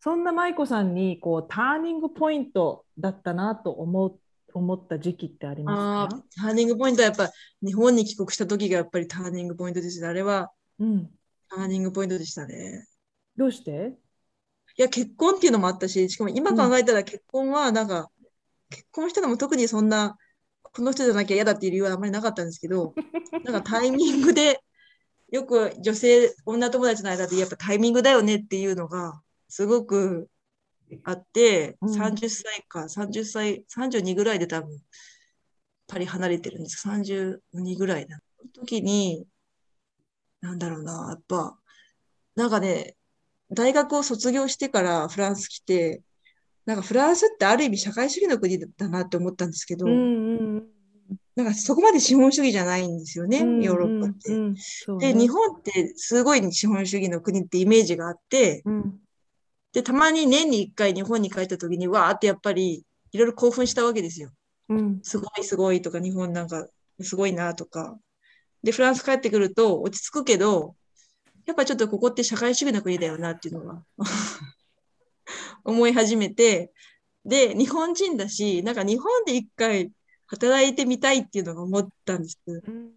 [0.01, 4.15] そんな舞子さんにこうターニングポイントだったなと思っ
[4.57, 6.17] 思った時期ってありあますか？
[6.17, 7.29] ーターニングポイントはやっぱ
[7.61, 10.07] 日本に帰国した時がやっぱりターニングポイントですね。
[10.07, 11.09] あれはうん。
[11.49, 12.87] ターニングポイントでしたね。
[13.35, 13.93] どうして？
[14.77, 18.09] いや、結婚っていうのもあったし、しかも今考えたら結婚はなんか、
[18.69, 20.15] 結婚したのも特にそんな、
[20.61, 22.93] この人じゃなきゃ嫌だっていう理由はあんまりなかったんですけど、
[23.43, 24.61] なんかタイミングで、
[25.31, 30.29] よく女性、女友達の間でやっぱタイミングだよねっていうのがすごく
[31.03, 34.69] あって、うん30歳か、30歳、32ぐらいで多分、
[35.87, 36.87] パリ離れてるんです。
[36.87, 38.19] 32ぐらいな。
[38.53, 39.25] 時に、
[40.41, 41.57] なんだろうな、やっぱ、
[42.35, 42.95] なんかね、
[43.51, 46.01] 大学を卒業してからフランス来て、
[46.65, 49.95] なんかフランスってある意味社会主義の国だなって思ったんですけど、うんう
[50.59, 50.67] ん
[51.35, 53.63] なんかそこまで資本主義じゃないんですよね、うん。
[53.63, 54.33] ヨーロッパって。
[54.33, 58.99] うんうんそうで、ね日本ってすごい資本主義の国ってイメージがあって、うん
[59.73, 64.31] で、たまに年に一回日本に帰った時に、わーってやっぱりいろいろ興奮したわけですよ。
[64.69, 66.67] うんすごいすごいとか、日本なんか
[67.01, 67.97] すごいなとか。
[68.63, 70.75] で、フランス帰ってくると落ち着くけど、
[71.45, 73.83] やっぱちょっとここって社会主義の国だよなっていうのが
[75.63, 76.71] 思い始めて、
[77.25, 79.91] で、日本人だし、なんか日本で一回
[80.27, 82.39] 働いてみたいっていうのが思ったんです。
[82.47, 82.91] うん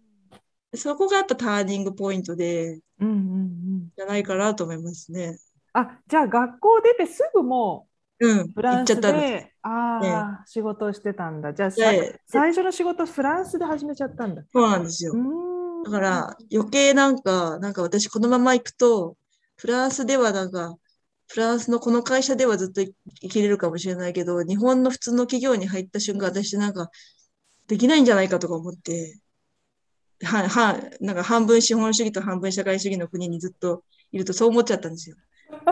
[0.75, 5.37] そこがやっぱターニングポイントで、うんうんじゃないかなと思いますね。
[5.73, 7.87] あ、じゃあ学校出てすぐも
[8.19, 9.11] うん、うフランスです。
[9.11, 11.53] で、ああ、仕事をしてたんだ。
[11.53, 14.43] じゃあ最初の仕事フランスで始めちゃったんだ。
[14.53, 15.15] そうなんですよ
[15.85, 19.17] だから余計なんか、なんか私このまま行くと、
[19.57, 20.75] フランスではなんか、
[21.27, 22.81] フランスのこの会社ではずっと
[23.21, 26.89] 生きれるかもしれないけど、日本の普通の企業に入った瞬間、私なんか
[27.67, 29.19] できないんじゃないかとか思って、
[30.23, 35.17] は、は、なんか半分資本主義と半分社会主義の国にずっといるとそう思っちゃったんですよ。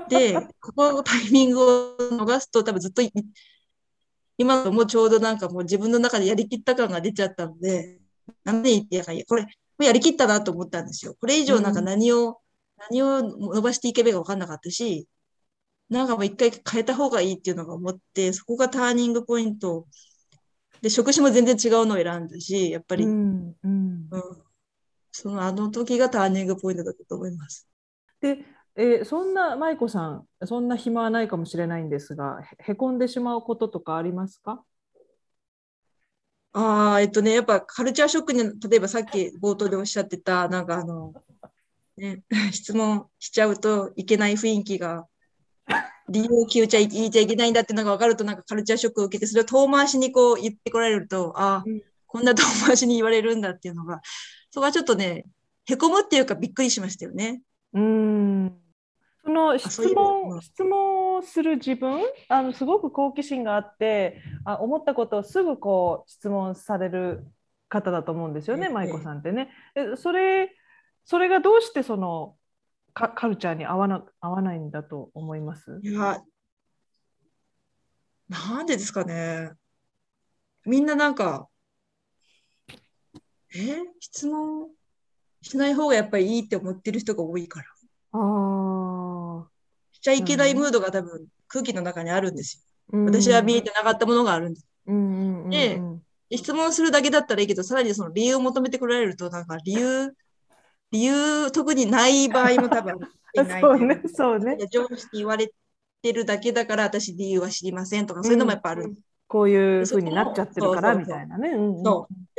[0.10, 3.12] で、ここのタイミングを逃すと多分ずっとい
[4.38, 8.00] 今のもうちょうどなんかもう自分の中でやりきった感が出ちゃったので、
[8.44, 9.46] なんでいやいや、これ、
[9.80, 11.16] やりきったなと思ったんですよ。
[11.20, 12.40] これ以上なんか何を、
[12.90, 15.08] 何を伸ばしていけばいいか分かんなかったし、
[15.90, 19.88] なんかもう一回変えた方がいいっていうのが思って、そこがターニングポイント。
[20.82, 24.10] で、職種も全然違うのを選んだし、やっぱり、ううん、んうん
[25.12, 27.68] そのあの時がターニングポイントだったと思います。
[28.22, 34.64] で、えーそんな舞子さん、そんな暇はないかもしれないんですが、へへこんでしまうこととかありますか？
[36.54, 41.14] ああ、えっとね、やっぱカルチャーショックに、例えばさっき冒頭でおっしゃってた、なんかあの、
[41.98, 45.08] ね、 質問しちゃうといけない雰囲気が、
[46.10, 54.02] 理由を聞いちゃい言いちゃいけないんだっていうのが分かると、なんかカルチャーショックを受けて、それを遠回しにこう言ってこられると、ああうん、こんな遠回しに言われるんだっていうのが、
[54.52, 55.26] そこはちょっとね、
[55.66, 57.42] へこむっていうかびっくりしましたよね。
[57.74, 58.58] うーん。
[59.24, 67.28] その質問質問をする自分あのすごく好奇心があってあ思ったことをすぐこう質問される
[67.70, 68.74] 方だと思うんですよね、ええ。
[68.74, 69.52] 舞子さんってね。
[69.76, 70.50] えそれ
[71.06, 72.36] それがどうしてその
[72.94, 75.80] カカルチャーに合わな合わないんだと思います？
[75.84, 76.22] いや、
[78.28, 79.52] なんでですかね。
[80.66, 81.48] みんななんか、
[83.56, 83.78] え？
[84.00, 84.68] 質問？
[85.42, 87.66] しない方がやっぱりいいって思ってる人が多いから。
[88.14, 89.46] あー
[89.94, 92.64] しちゃいけないムードが多分空気の中にあるんですよ。
[92.94, 94.68] うん私は見えてなかったものがあるんです。
[94.88, 95.82] うんうんで
[96.30, 100.16] で質問するだけだったらいいけど、さらにその理由を求めてくられると、なんか理由、
[100.92, 103.00] 理由特にない場合も多分
[103.36, 105.54] ないそうねそうね上司に言われ
[106.02, 108.94] てるだけだから私理由は知りませんとか、そういうのもやっぱある。
[109.32, 111.52] こういうふうになっちゃってるからみたいなね。
[111.52, 111.84] うんうん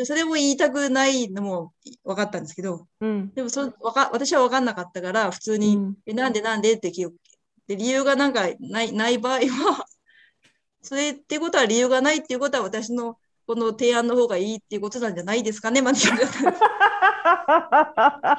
[0.04, 6.90] それも言いたくないのも分かったんですけど、うんでもそわか私は分かんなかったから、普通に、うんえなんでなんでって。
[6.90, 9.86] で、理由がなんかないない場合は、
[10.82, 16.62] それってことは理由がないっていうことは私のこの提案の方がいいっていうことなんじゃないですかね、まで言っちゃったんです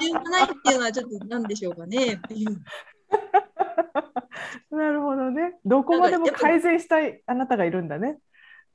[0.00, 2.62] 理由がないっていうのはちょっと何でしょうかねっていう。
[4.70, 5.54] なるほどね。
[5.64, 8.18] どこまでも改善したいあなたがいるんだね。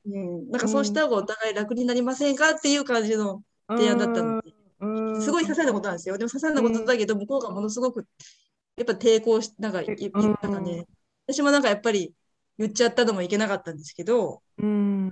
[0.06, 5.22] うん、なんかそうした方がお互い楽になりませんかっていう感じの提案だったので、うん。
[5.22, 6.16] すごい些細なことなんですよ。
[6.16, 8.06] でも些細なことだけど、向こうがものすごく
[8.76, 10.86] やっぱ抵抗し、なんか、いいうんなんかね、
[11.26, 12.14] 私もなんかやっぱり
[12.58, 15.08] 言っちゃったのもいけなかったんですけど、うん。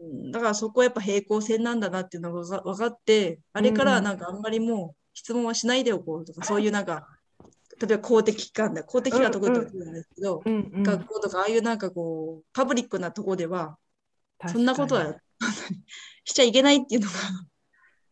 [0.00, 0.32] うん。
[0.32, 7.06] だからそこはやっぱ平行線なんだなっていうのが分かって、あれからはなんかあんまりもう質問はしないでおこうとか、そういうなんか、
[7.80, 10.42] 例えば公的機関だ、公的機関は得意とか言うんですけど、
[10.82, 13.78] 学校とかああいうなんかこう、パブリックなとこでは、
[14.48, 15.16] そんなことは
[16.24, 17.14] しちゃいけないっていうのが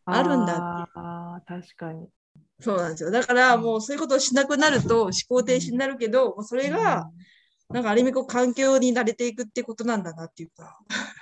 [0.07, 2.09] あるんだってあー確かに。
[2.61, 3.11] そうなんですよ。
[3.11, 7.11] だからもうそういうことをしなくなると思考停止になるけど、それが、
[7.70, 10.78] なんかある意味こう環境に慣れていくってことなんだなっていうか。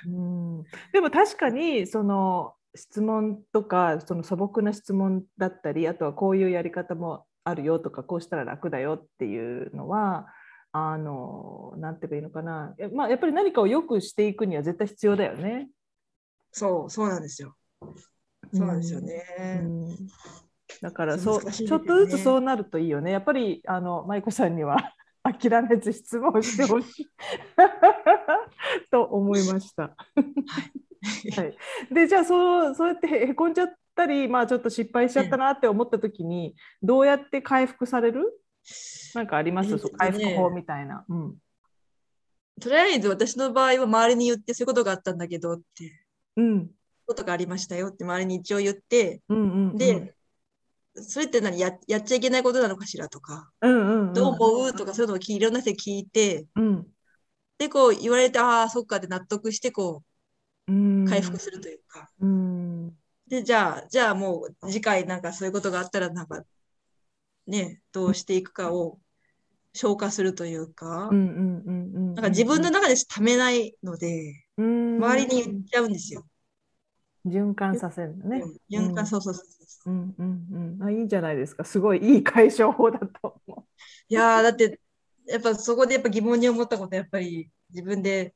[0.07, 10.27] うん、でも確かにその質問とかその素朴な質問だったりあとはこういうやり方もあるよとかこうしたら楽だよっていうのは
[10.73, 15.69] あのなんていうかいいのかな、まあ、やっぱり何かをよくしていくには絶対必要だよね。
[16.53, 17.55] そうそうなんですよ。
[18.53, 19.25] そうなんですよね。
[19.63, 19.97] うんうん
[20.83, 23.11] だからそう、ね、ちょっとずつそうなるといいよね。
[23.11, 24.77] やっぱりあの舞子さんには
[25.25, 27.09] 諦めず質問してほしい
[28.93, 29.83] と思いました。
[29.83, 31.57] はい、
[31.93, 38.41] でじゃあそうそうやってへこんじゃったり、まあ、ちょっと失敗しちゃったなって思った時に、どうやって回復される？
[39.15, 41.35] なんかあります、そう回復法みたいな、うん。
[42.61, 46.05] とりあえず私の場合は周りに言ってそういうことがあったんだけどって、
[46.37, 46.71] うん、
[47.07, 50.15] ことがありましたよって周りに一応言って、うんうんうん、で
[50.95, 51.59] それって何？
[51.59, 54.73] ややっちゃいけないことなのかしらとか、うんうんうん、どう思う？
[54.73, 56.87] とかそういうのをいろんな人に聞いて、うん、
[57.59, 60.03] でこう言われてああそっかって納得してこ
[60.67, 60.73] う
[61.09, 62.89] 回復するというか、うん、
[63.29, 66.43] でじゃあじゃあもう次回なんかそういうことがあったらなんか
[67.49, 68.99] ねどうしていくかを
[69.73, 76.27] 消化するというか、なんか自分の中でためないので、周りに言っちゃうんですよ。
[77.27, 78.43] 循環させるのね。
[78.71, 79.93] 循環、そうそうそうそう。
[79.93, 80.83] うんうんうん。
[80.83, 81.65] あ、いいんじゃないですか。
[81.65, 83.65] すごいいい解消法だと思う。
[84.09, 84.81] いやだって、
[85.27, 88.35] やっぱそこでやっぱ疑問に思ったことやっぱり自分で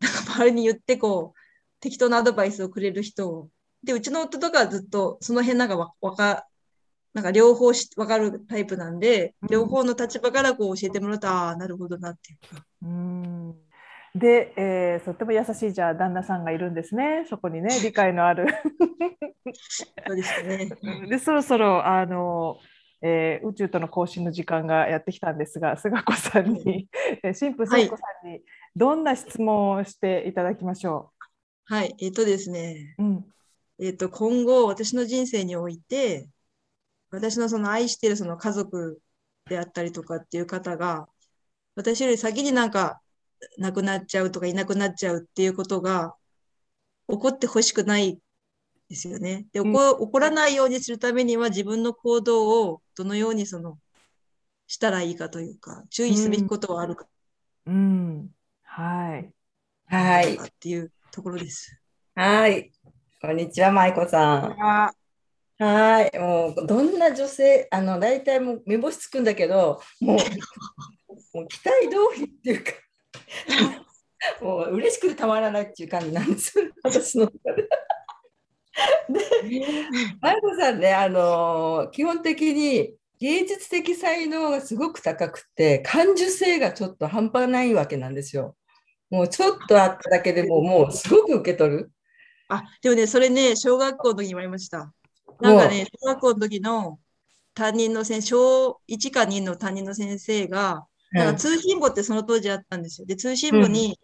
[0.00, 1.38] なんか周りに言ってこう
[1.80, 3.50] 適当なアドバイスをくれる人
[3.84, 6.46] でうちの夫とかはずっとその辺なんかわわか
[7.12, 12.56] なんか両方し分かるタイプなんで、両方の立場からこう教えてもらった、ああなるほどなっていう。
[12.56, 12.64] か。
[12.82, 13.54] うん。
[14.14, 17.24] で、えー、とっても優しいじゃあ旦那さんがいるんですね。
[17.28, 18.46] そこにね 理解のある。
[20.06, 20.68] そうですね。
[21.08, 22.58] でそろそろあの、
[23.02, 26.88] えー、宇宙との交信の時間がやってきたんですが菅子さんに、
[27.22, 28.40] はい、神父聖子さんに
[28.74, 31.12] どんな質問をしていただきましょ
[31.70, 31.74] う？
[31.74, 31.94] はい。
[32.00, 33.24] えっ、ー、とですね、うん、
[33.78, 36.28] えっ、ー、と今後私の人生において
[37.10, 39.00] 私のその愛してるその家族
[39.46, 41.08] であったりとかっていう方が
[41.76, 43.00] 私より先になんか
[43.58, 46.14] 亡くなっちゃうとかいなくなっちゃうっていうことが
[47.08, 48.20] 起こってほしくない
[48.88, 49.46] ですよね。
[49.52, 53.78] で、起こ起こらないようにするためには自分の行動をどのようにその
[54.66, 57.06] したらいいかというか、注意すべきことはあるか。
[57.66, 57.78] うん、う
[58.24, 58.28] ん、
[58.62, 59.32] はい。
[59.86, 60.34] はい。
[60.34, 61.76] っていうところです。
[62.14, 62.72] はい。
[63.20, 64.99] こんにちは、舞子さん。
[65.60, 66.18] はい。
[66.18, 70.16] もう、どんな女性、あの、大体もう目星つくんだけど、もう、
[71.36, 72.72] もう期待通りっていうか、
[74.40, 77.68] もう嬉しくてたまらないっていう感じなんです私の中で。
[79.10, 79.20] で、
[80.22, 88.56] 愛子さんね、あの基本的に芸術的才能がすごく高くて、感受性がちょっと半端ないわけなんですよ。
[89.10, 91.90] もうちょっとあっただけでも、もうすごく受け取る。
[92.48, 94.90] あ、でもね、それね、小学校の時に言われました。
[95.40, 96.98] なんかね、小学校の時の
[97.54, 103.06] 担任の先生、小1か2の担任の先生が、なんか通信簿ってその当時あったんですよ。
[103.06, 103.98] で、通信簿に、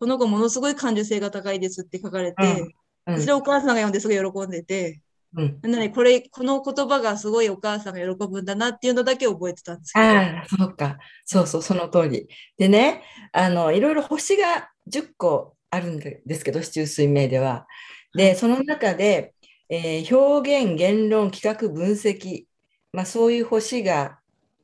[0.00, 2.74] この子ものすごい感受性が高いですって書かれて、
[3.06, 5.00] うん、それをお母さんが読んですごい喜んでて、
[5.34, 10.04] うん、なにこれ、この言葉がすごいお母さんが喜ぶんだなっていうのだけ覚えてたんですけど。
[10.04, 10.98] ああ、そうか。
[11.24, 12.28] そうそう、その通り。
[12.58, 13.02] でね、
[13.32, 17.66] あの、いろいろ星が10個あるんですけど、市中水明では。
[18.14, 19.31] で、その中で、
[19.74, 22.44] えー、表現、言論、企画、分析、
[22.92, 24.18] まあ、そういう星が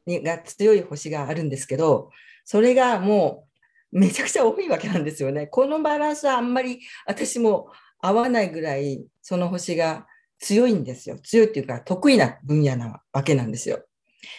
[0.05, 2.11] にが強い星があるんですけど、
[2.45, 3.47] それがも
[3.93, 5.47] うめちゃくちゃ多いわけなんですよね。
[5.47, 10.07] このバランスはあんまり私も合わないぐらい、その星が
[10.41, 11.19] 強いんですよ。
[11.21, 13.83] 強いっていうか得意な分野なわけなんですよ。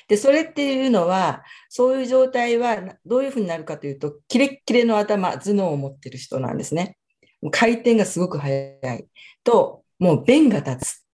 [0.08, 6.98] で、それっていうのは、そういう状態はどういうふうになるかというと、キレッキレの頭、頭脳を持ってる人なんですね。
[7.52, 9.08] 回転がすごく速い
[9.44, 11.06] と、もう弁が立つ。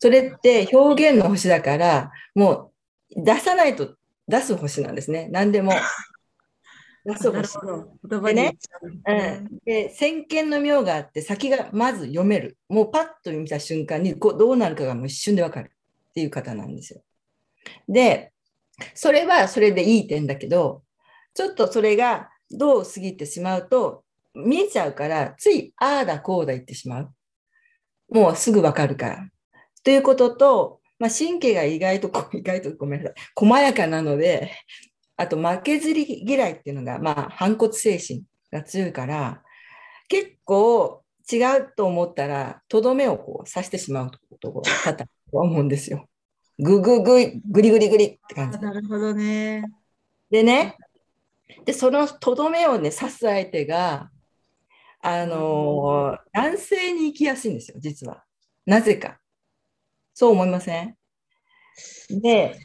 [0.00, 2.72] それって表現の星だから、も
[3.16, 3.94] う出さないと
[4.28, 5.28] 出す星なんですね。
[5.30, 5.72] 何でも。
[7.04, 7.58] 出す星。
[8.04, 8.58] でね、
[9.06, 12.58] うん、で先見の妙があって先がまず読める。
[12.68, 15.70] もうパッと見た瞬間にこうどうなるかがもう一瞬でわかる
[16.10, 17.02] っていう方なんですよ。
[17.88, 18.32] で、
[18.94, 20.82] それはそれでいい点だけど、
[21.34, 24.04] ちょっとそれがどう過ぎてしまうと
[24.34, 27.14] 見えちゃうから、ついああだこうだ言ってしまう。
[28.10, 29.28] もうすぐわかるから。
[29.82, 34.52] ということと、まあ、神経が意外と、 意外とごめんなさい、細やかなので、
[35.16, 39.42] あと負けずり嫌いっていうのが、まあ、反骨精神が強いから、
[40.08, 46.06] 結構違うと思ったら、とどめをこう刺してしまうことが多々思うんですよ。
[46.58, 48.58] ぐぐぐい、ぐりぐりぐりって感じ。
[48.58, 49.64] なるほどね。
[50.30, 50.76] でね、
[51.64, 54.10] で、そのとどめをね、刺す相手が、
[55.02, 56.48] あのー、
[56.94, 58.24] 行きやすいんですよ、実は。
[58.66, 59.18] なぜか。
[60.12, 60.96] そう思いません？
[62.10, 62.58] で、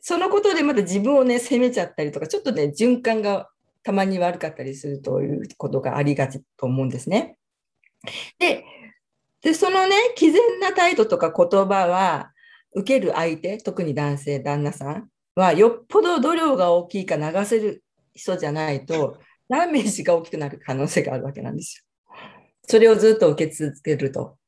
[0.00, 3.48] そのことでまた自分をね、責めちゃったりとか、ちょっとね、循環が
[3.82, 7.38] たまに悪かったりするということがありがちと思うんですね。
[8.38, 8.64] で、
[9.40, 12.32] でそのね、毅然な態度とか言葉は、
[12.74, 19.18] 受ける相手、特に男性、旦那さんは、よっぽど度量が大きいか流せる人じゃないと、
[19.48, 21.84] ダメージが大きくなる可能性があるわけなんですよ。
[22.66, 24.38] それをずっと受け続けると。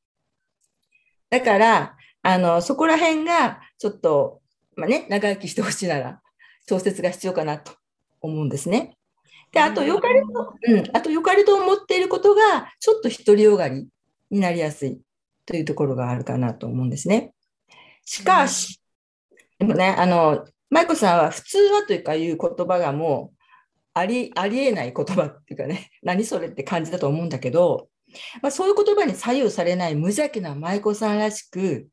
[1.30, 4.40] だから、あの、そこら辺が、ちょっと、
[4.74, 6.20] まあね、長生きしてほしいなら、
[6.66, 7.72] 調節が必要かなと
[8.20, 8.96] 思うんですね。
[9.52, 13.88] で、あと、よかれと、うん、あと、よかれと思っていることが、ちょっと独りよがり
[14.30, 15.00] になりやすい
[15.44, 17.32] というところがあるかなと思うんですね。
[18.04, 18.80] しかし、
[19.58, 23.35] でもね、あの、舞子さんは普通はというかいう言葉がもう
[23.96, 27.88] あり、ありえない言葉っていうかね、 何それって感じだと思うんだけど、
[28.42, 31.88] まあ、そういう言葉に左右されない無邪気な舞子さんらしく、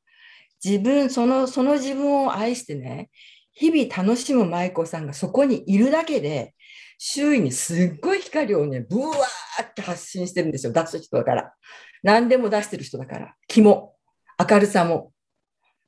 [0.63, 3.09] 自分、その、その自分を愛してね、
[3.53, 6.53] 日々楽しむ舞子さんがそこにいるだけで、
[6.97, 10.73] 周囲にすっごい光をね、ブワーって発信してるんですよ。
[10.73, 11.53] 出す人だから。
[12.01, 13.35] 何でも出してる人だから。
[13.47, 13.95] 気も、
[14.37, 15.13] 明るさも。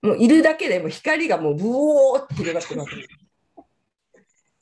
[0.01, 2.91] もういるだけでも光がもうブオーって広がってます。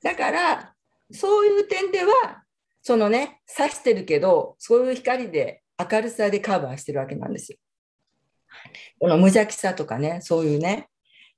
[0.01, 0.72] だから、
[1.13, 2.43] そういう点では、
[2.81, 7.57] そのね、刺してるけど、そういう光で明るさでカバーしてるわけなんですよ。
[8.99, 10.89] この無邪気さとかね、そういうね。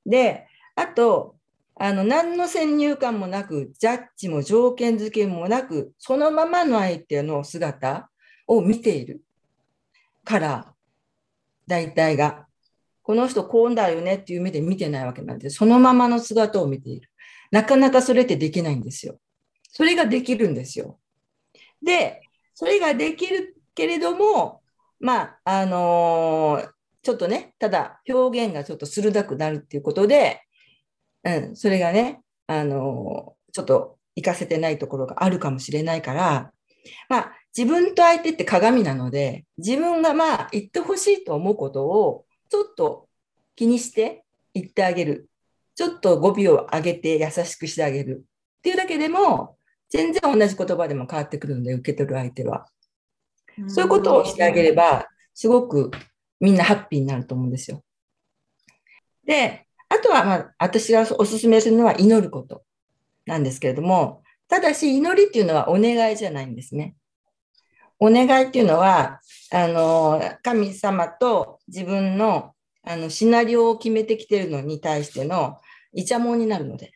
[0.05, 1.36] で、あと、
[1.78, 8.09] あの、何の先入観もなく、ジャッジも条件付けもなく、そのままの相手の姿
[8.47, 9.21] を見ている
[10.23, 10.73] から、
[11.67, 12.45] 大体が。
[13.01, 17.09] この人こうだよねっていう目で見てないわけなんで、そのままの姿を見ている。
[17.51, 19.19] なかなかそれってできないんですよ。
[19.76, 20.97] それができるんですよ。
[21.84, 22.21] で、
[22.53, 24.61] それができるけれども、
[25.01, 26.69] まあ、あのー、
[27.03, 30.41] ちょっとね、ただ表現がちょっと鋭くなるっていうことで、
[31.26, 36.53] うん、それがね、あのー、ちょっと活かせてないところがあるかもしれないから、
[37.09, 43.09] まあ、自分と相手って鏡なので、自分がまあ言ってほしいと思うことをちょっと
[43.57, 44.23] 気にして
[44.53, 45.30] 言ってあげる。
[45.76, 48.23] ちょっと語尾を上げて優しくしてあげる。
[48.59, 49.57] っていうだけでも、
[49.96, 52.68] 全然同じ言葉でも変わってくるので、受け取る相手は。
[53.68, 55.91] そういうことをしてあげれば、すごく
[56.39, 57.82] みんなハッピーになると思うんですよ。
[59.26, 62.64] で、あとは、まあ、私がお勧めするのは祈ること
[63.26, 66.96] なんですけれども、ただし祈りっていうのはお願いじゃないんですね。
[67.98, 69.22] お願いっていうのは、
[69.52, 72.52] あの、神様と自分の
[72.88, 75.60] あのシナリオを決めてきてるのに対しての
[75.91, 76.91] イチャモンになるので。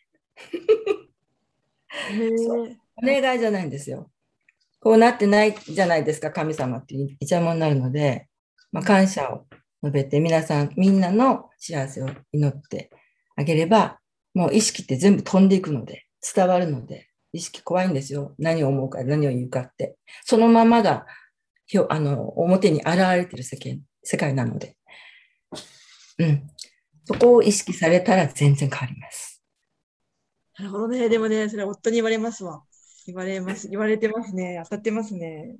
[3.04, 4.10] お願いじゃないんですよ。
[4.80, 8.28] こうなってないじゃないですか、神様ってイチャモンになるので、
[8.72, 9.45] まあ、感謝を
[9.84, 12.89] 述べて、皆さん、みんなの幸せを祈って
[13.36, 14.00] あげれば、
[14.34, 18.36] もう意識って全部飛んでいくので、伝わるので、意識怖いんですよ。
[18.38, 19.97] 何を思うか、何を言うかって。
[20.26, 21.06] そのままが、
[21.89, 24.78] あの、表に現れてる世間、世界なので。
[26.18, 26.50] うん。
[27.06, 29.43] そこを意識されたら全然変わります。
[30.58, 31.10] なるほどね。
[31.10, 32.64] でもね、それは夫に言われますわ。
[33.06, 33.68] 言われます。
[33.70, 34.62] 言われてますね。
[34.64, 35.58] 当たってますね。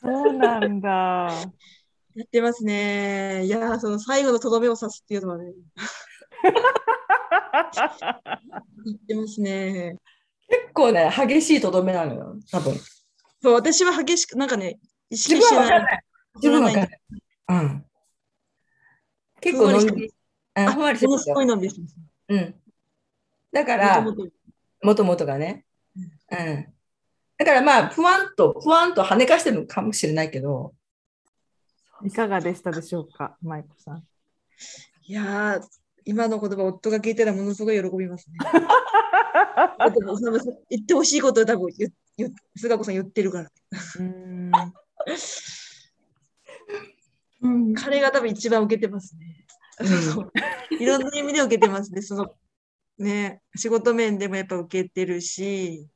[0.00, 1.30] そうなんだ。
[2.14, 3.44] やってますね。
[3.44, 5.52] いや、その最後のとどめを刺すっていうのはね。
[8.84, 9.96] 言ってますね。
[10.48, 12.74] 結構ね、激しいとどめなのよ、多分。
[13.40, 14.78] そう、私は激しく、なんかね、
[15.10, 16.02] 意識してない。
[16.36, 17.00] 自分は分かんない。
[17.48, 17.84] うん。
[19.40, 20.10] 結構飲んで、
[20.54, 21.36] あ、ふわりしてますよ。
[21.38, 22.54] うん。
[23.52, 24.04] だから、
[24.82, 25.64] もともとがね。
[26.30, 26.74] うん。
[27.38, 30.74] だからまあ、ふわんと、ふわんと跳ねかしてるのかもしれないけど。
[32.04, 34.04] いかがでしたでしょうか、舞子さん。
[35.04, 35.60] いや
[36.04, 38.36] 今の言葉、夫が聞いたらものすごい喜びますね。
[40.70, 43.50] 言ってほしいことを多分言、言菅子さん言ってるから。
[47.40, 49.46] うん、彼が多分一番受けてますね。
[50.80, 52.02] いろんな意味で受けてますね。
[52.02, 52.34] その
[52.98, 55.86] ね、仕事面でもやっぱ受けてるし、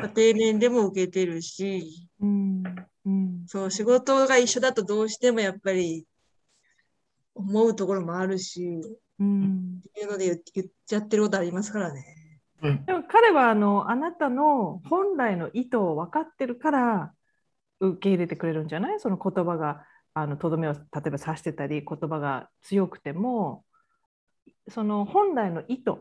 [0.00, 2.62] 家庭面でも受けてるし、うん。
[3.06, 6.06] うん、そう仕事が一緒だとどうしてもやっぱり
[7.34, 8.82] 思うところもあるし、
[9.18, 12.04] うん、っていうので言言っちゃってることありますからね。
[12.86, 17.12] でも彼はあのあなたの本来の意図を分かってるから
[17.80, 19.00] 受け入れてくれるんじゃない？
[19.00, 23.64] その言葉があのとどめを例えば指してたり言葉が強くても。
[24.70, 25.92] その本来の意図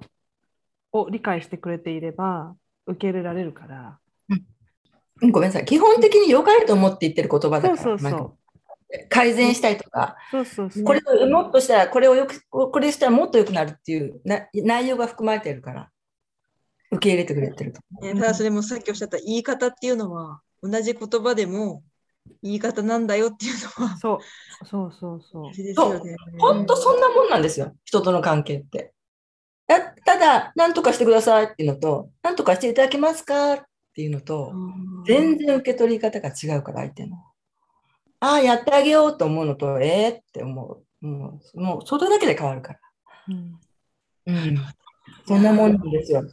[0.92, 2.54] を理解してくれていれば
[2.88, 4.00] 受け入れられるから、
[5.32, 5.66] ごめんなさい。
[5.66, 7.78] 基本的に良かれと思って言ってる言葉だから。
[7.78, 8.32] そうそうそうまあ
[9.10, 10.84] 改善したいとか、そうそうそう。
[10.84, 15.90] これをもっとしたら、これをよく、これしたらもっと良くなるっていうな内容が含まれてるから、
[16.92, 17.82] 受け入れてくれてると。
[18.02, 21.84] ねただそれもさっきおっしゃった言い方っていうのは、同じ言葉でも
[22.42, 24.22] 言い方なんだよっていうのは、そ
[24.64, 25.44] うそうそうそう。
[25.48, 26.16] 大事ですよね。
[26.40, 28.94] 本当そんなもんなんですよ、人との関係って。
[29.68, 33.54] たただ、何とかしてくださいっていうのと、何とかしていただけますか？
[33.54, 34.54] っていうのと、
[35.06, 37.18] 全然受け取り方が違うから、相手の。
[38.20, 41.06] ああ、やってあげようと思うのと、ええって思う。
[41.06, 42.80] もう、もう、それだけで変わるから。
[43.30, 43.60] うん
[44.26, 44.58] うん。
[45.28, 46.24] そんなもんなんですよ。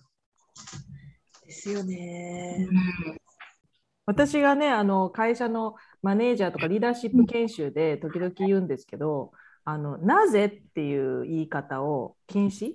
[1.47, 2.66] ですよね。
[4.07, 9.32] 私がね、あの会社のマネージャーとかリーダーシップ研修で時々言うんですけど、
[9.64, 10.47] あのなぜ？
[10.47, 12.74] っていう言い方を禁止、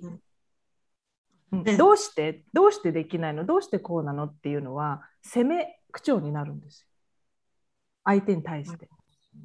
[1.51, 3.45] うんうんどうしてどうしてできないの？
[3.45, 4.25] どうしてこうなの？
[4.25, 6.87] っていうのは責め口調になるんですよ。
[8.05, 8.87] 相手に対して。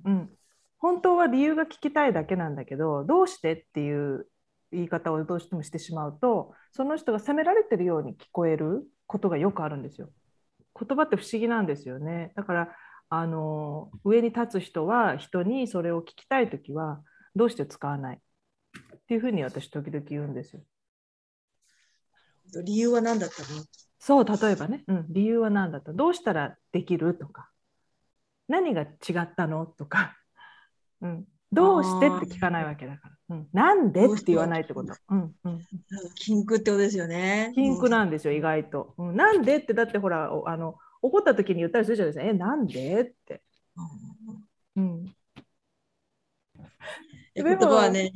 [0.05, 0.31] うん、
[0.79, 4.27] 本当は理由が聞きたいだけなんだけどどうしてっていう
[4.73, 10.11] 言い方をどうしてもしてしまうとその人が責められてるように聞こえることがよくあるんですよ。
[10.79, 12.33] 言葉って不思議なんですよね。
[12.35, 12.69] だから
[13.09, 17.01] あの上に立つ人は人にそれを聞きたいときは
[17.37, 18.17] どうして使わない？
[18.17, 20.63] っていうふうに私時々言うんですよ。
[22.65, 23.65] 理由は何だったの？
[23.99, 25.93] そう例えばね、うん、理由は何だった？
[25.93, 27.51] どうしたらできるとか。
[28.47, 28.87] 何が違
[29.21, 30.15] ったのとか、
[31.01, 34.95] うん、どうしてって聞かないわけだから、うん、なんでって言わないってこと。
[35.09, 35.35] うん。
[35.45, 35.61] うん、
[36.17, 37.53] 禁句ってことですよね。
[37.55, 38.93] 禁句なんですよ、意外と。
[38.99, 42.31] うん、なんでって、だってほら、おあの怒った時に言ったりするじゃないですか。
[42.31, 43.43] え、なんでって。
[44.77, 45.07] うん、
[47.35, 48.13] え言葉はね、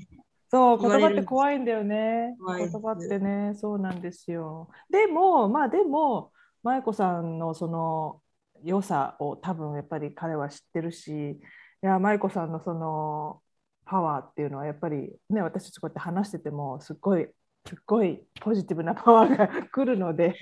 [0.51, 2.37] そう、言葉って怖いんだよね。
[2.59, 4.71] 言葉ってね、そうなんですよ。
[4.91, 6.33] でも、まあでも、
[6.63, 8.23] 舞子さんのその
[8.65, 11.39] 良さを多分やっぱり彼は知ってるし、い
[11.83, 13.43] や、舞子さんのその
[13.85, 17.29] パワーっていうのはやっぱりね、私たちこうやって話してても、すっごい、
[17.67, 20.35] すっごいポジティブなパワーが 来るので、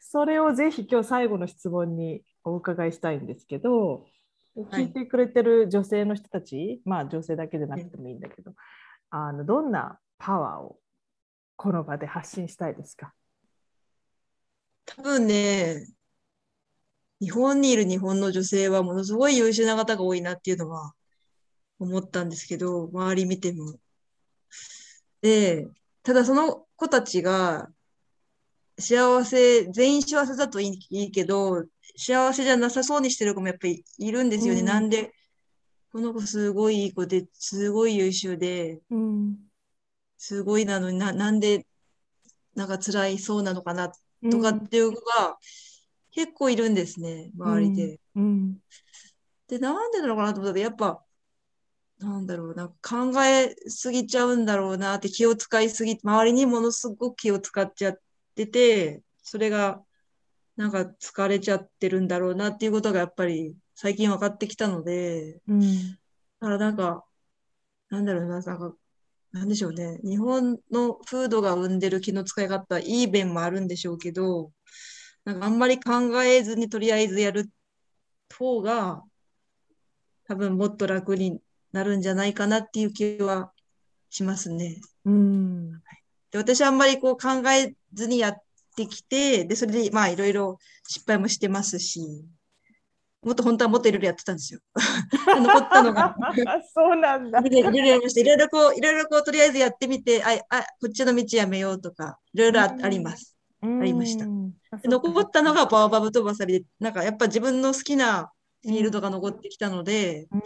[0.00, 4.12] それをぜひ今日最後の質問にお伺いしたいんですけど、はい
[4.54, 8.52] 聞いてくれてる女性の人たち、まあ女性だけでなくてもいいんだけど、
[9.14, 10.78] あのどんなパワーを
[11.56, 13.12] この場で発信したいですか？
[14.86, 15.86] 多分ね、
[17.20, 20.94] 日本にいる日本の女性はものすごい優秀な方が多いなっていうのは
[21.78, 23.74] 思ったんですけど、周り見ても。
[25.20, 25.68] で、
[26.02, 27.68] ただその子たちが
[28.78, 31.66] 幸せ、全員幸せだといいけど、
[31.98, 34.60] 幸せじゃなさそうにしてる子もやっぱりいるんですよね。
[34.60, 35.12] うんなんで、
[35.92, 39.36] この子すごいいい子で、すごい優秀で、うん。
[40.16, 41.66] すごいなのにな、なんで、
[42.54, 43.92] なんか辛いそうなのかな
[44.30, 45.38] とかっていう子が
[46.10, 48.00] 結構いるんですね、周りで。
[48.14, 48.58] うん。
[49.48, 51.04] で、なんでなのかなと思ったら、やっぱ、
[51.98, 58.00] なんだろうな、考えすぎちゃうんだろうなって気を使いすぎ、周りにものすごく気を使っちゃっ
[58.34, 59.84] てて、それが
[60.56, 65.98] なんか疲れちゃってるんだろうなっていうことがやっぱり最近分かってきたので、うん
[66.38, 67.04] だからなんか、
[67.90, 68.76] なんだろうな、なんか、
[69.32, 69.98] なんでしょうね。
[70.04, 74.52] 日本の風土が生んでる気の使い方、いい面もあるんでしょうけど、
[75.24, 77.50] なんかあんまり考えずにとりあえずやる
[78.32, 79.02] 方が、
[80.28, 81.40] 多分もっと楽に
[81.72, 83.52] なるんじゃないかなっていう気は
[84.10, 84.80] しますね。
[85.04, 85.72] うん
[86.30, 88.34] で、私はあんまりこう考えずにやっ
[88.76, 92.24] てきて、で、それでまあいろいろ失敗もしてますし、
[93.22, 94.60] もっと本当はもっといろいろやってたんですよ。
[94.74, 96.16] 残ったのが。
[96.74, 97.38] そうなんだ。
[97.40, 103.36] いろいろやりましたいろいろこう、いろいろこう、とりあえずやってみて、あ、あ、こっちの道やめようとか、いろいろああります。
[103.62, 104.26] ありました
[104.84, 110.40] 残ったのがバオバブとバサリで、なんかやっぱ自分の好きなフィールドが残ってきたので、うん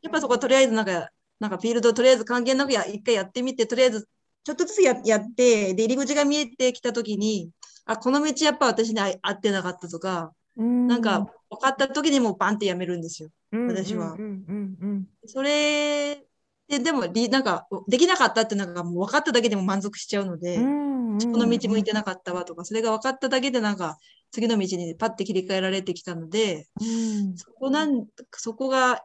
[0.00, 1.10] やっぱそこはとりあえずなんか、
[1.40, 4.08] なんかフィールドとりあえず関係なくや一回やってみて、とりあえず
[4.44, 7.50] ちょっとずつややって、で、入り口が見えてきたときに、
[7.84, 13.30] あ、この道やっぱ私に合合ってなかったとか、なんか分かった時にもうバンってやめるんですよ。
[13.52, 16.24] 私はうんうんうんそれ
[16.68, 23.98] で、でもり、なんか、できなかったってなんかもう分かっただけでも満足しちゃうので、うんうんこの道向いてなかったわとか、それが分かっただけでなんか、
[24.32, 29.04] 次の道にパッて切り替えられてきたので、うんそこなん、そこが、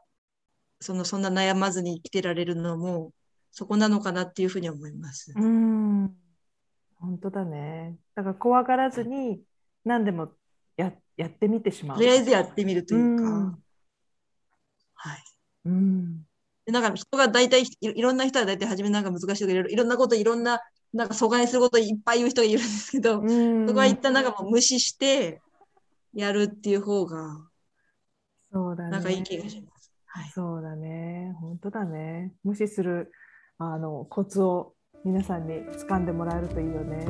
[0.80, 3.12] その、そんな悩まずに生きてられるのも、
[3.52, 5.34] そこなのかなっていうふうに思います。
[5.36, 6.16] うん
[6.96, 7.96] 本当だね。
[8.16, 9.42] だから怖がらずに
[9.86, 10.32] 何でも
[10.80, 11.98] ややってみてしまう。
[11.98, 13.64] とりあえずやってみるというか、うん
[14.94, 15.24] はい。
[15.66, 16.22] うん
[16.66, 20.62] でなんか人が大体い、いろんな人は大体初めなんか難しいとかいろいろんなこと、いろんな、
[20.94, 25.42] なんか阻害することいっぱい言う人がいるんですけど、うんそこは一旦なんかもう無視して、
[26.14, 27.38] やるっていう方が、
[28.52, 28.92] そうだね。
[28.92, 29.92] なんかいい気がします。
[30.06, 30.30] はい。
[30.30, 31.36] そうだね。
[31.40, 32.32] 本当だね。
[32.44, 33.12] 無視する
[33.58, 34.74] あのコツを
[35.04, 35.56] 皆さんに
[35.88, 37.06] 掴んでもらえるといいよね。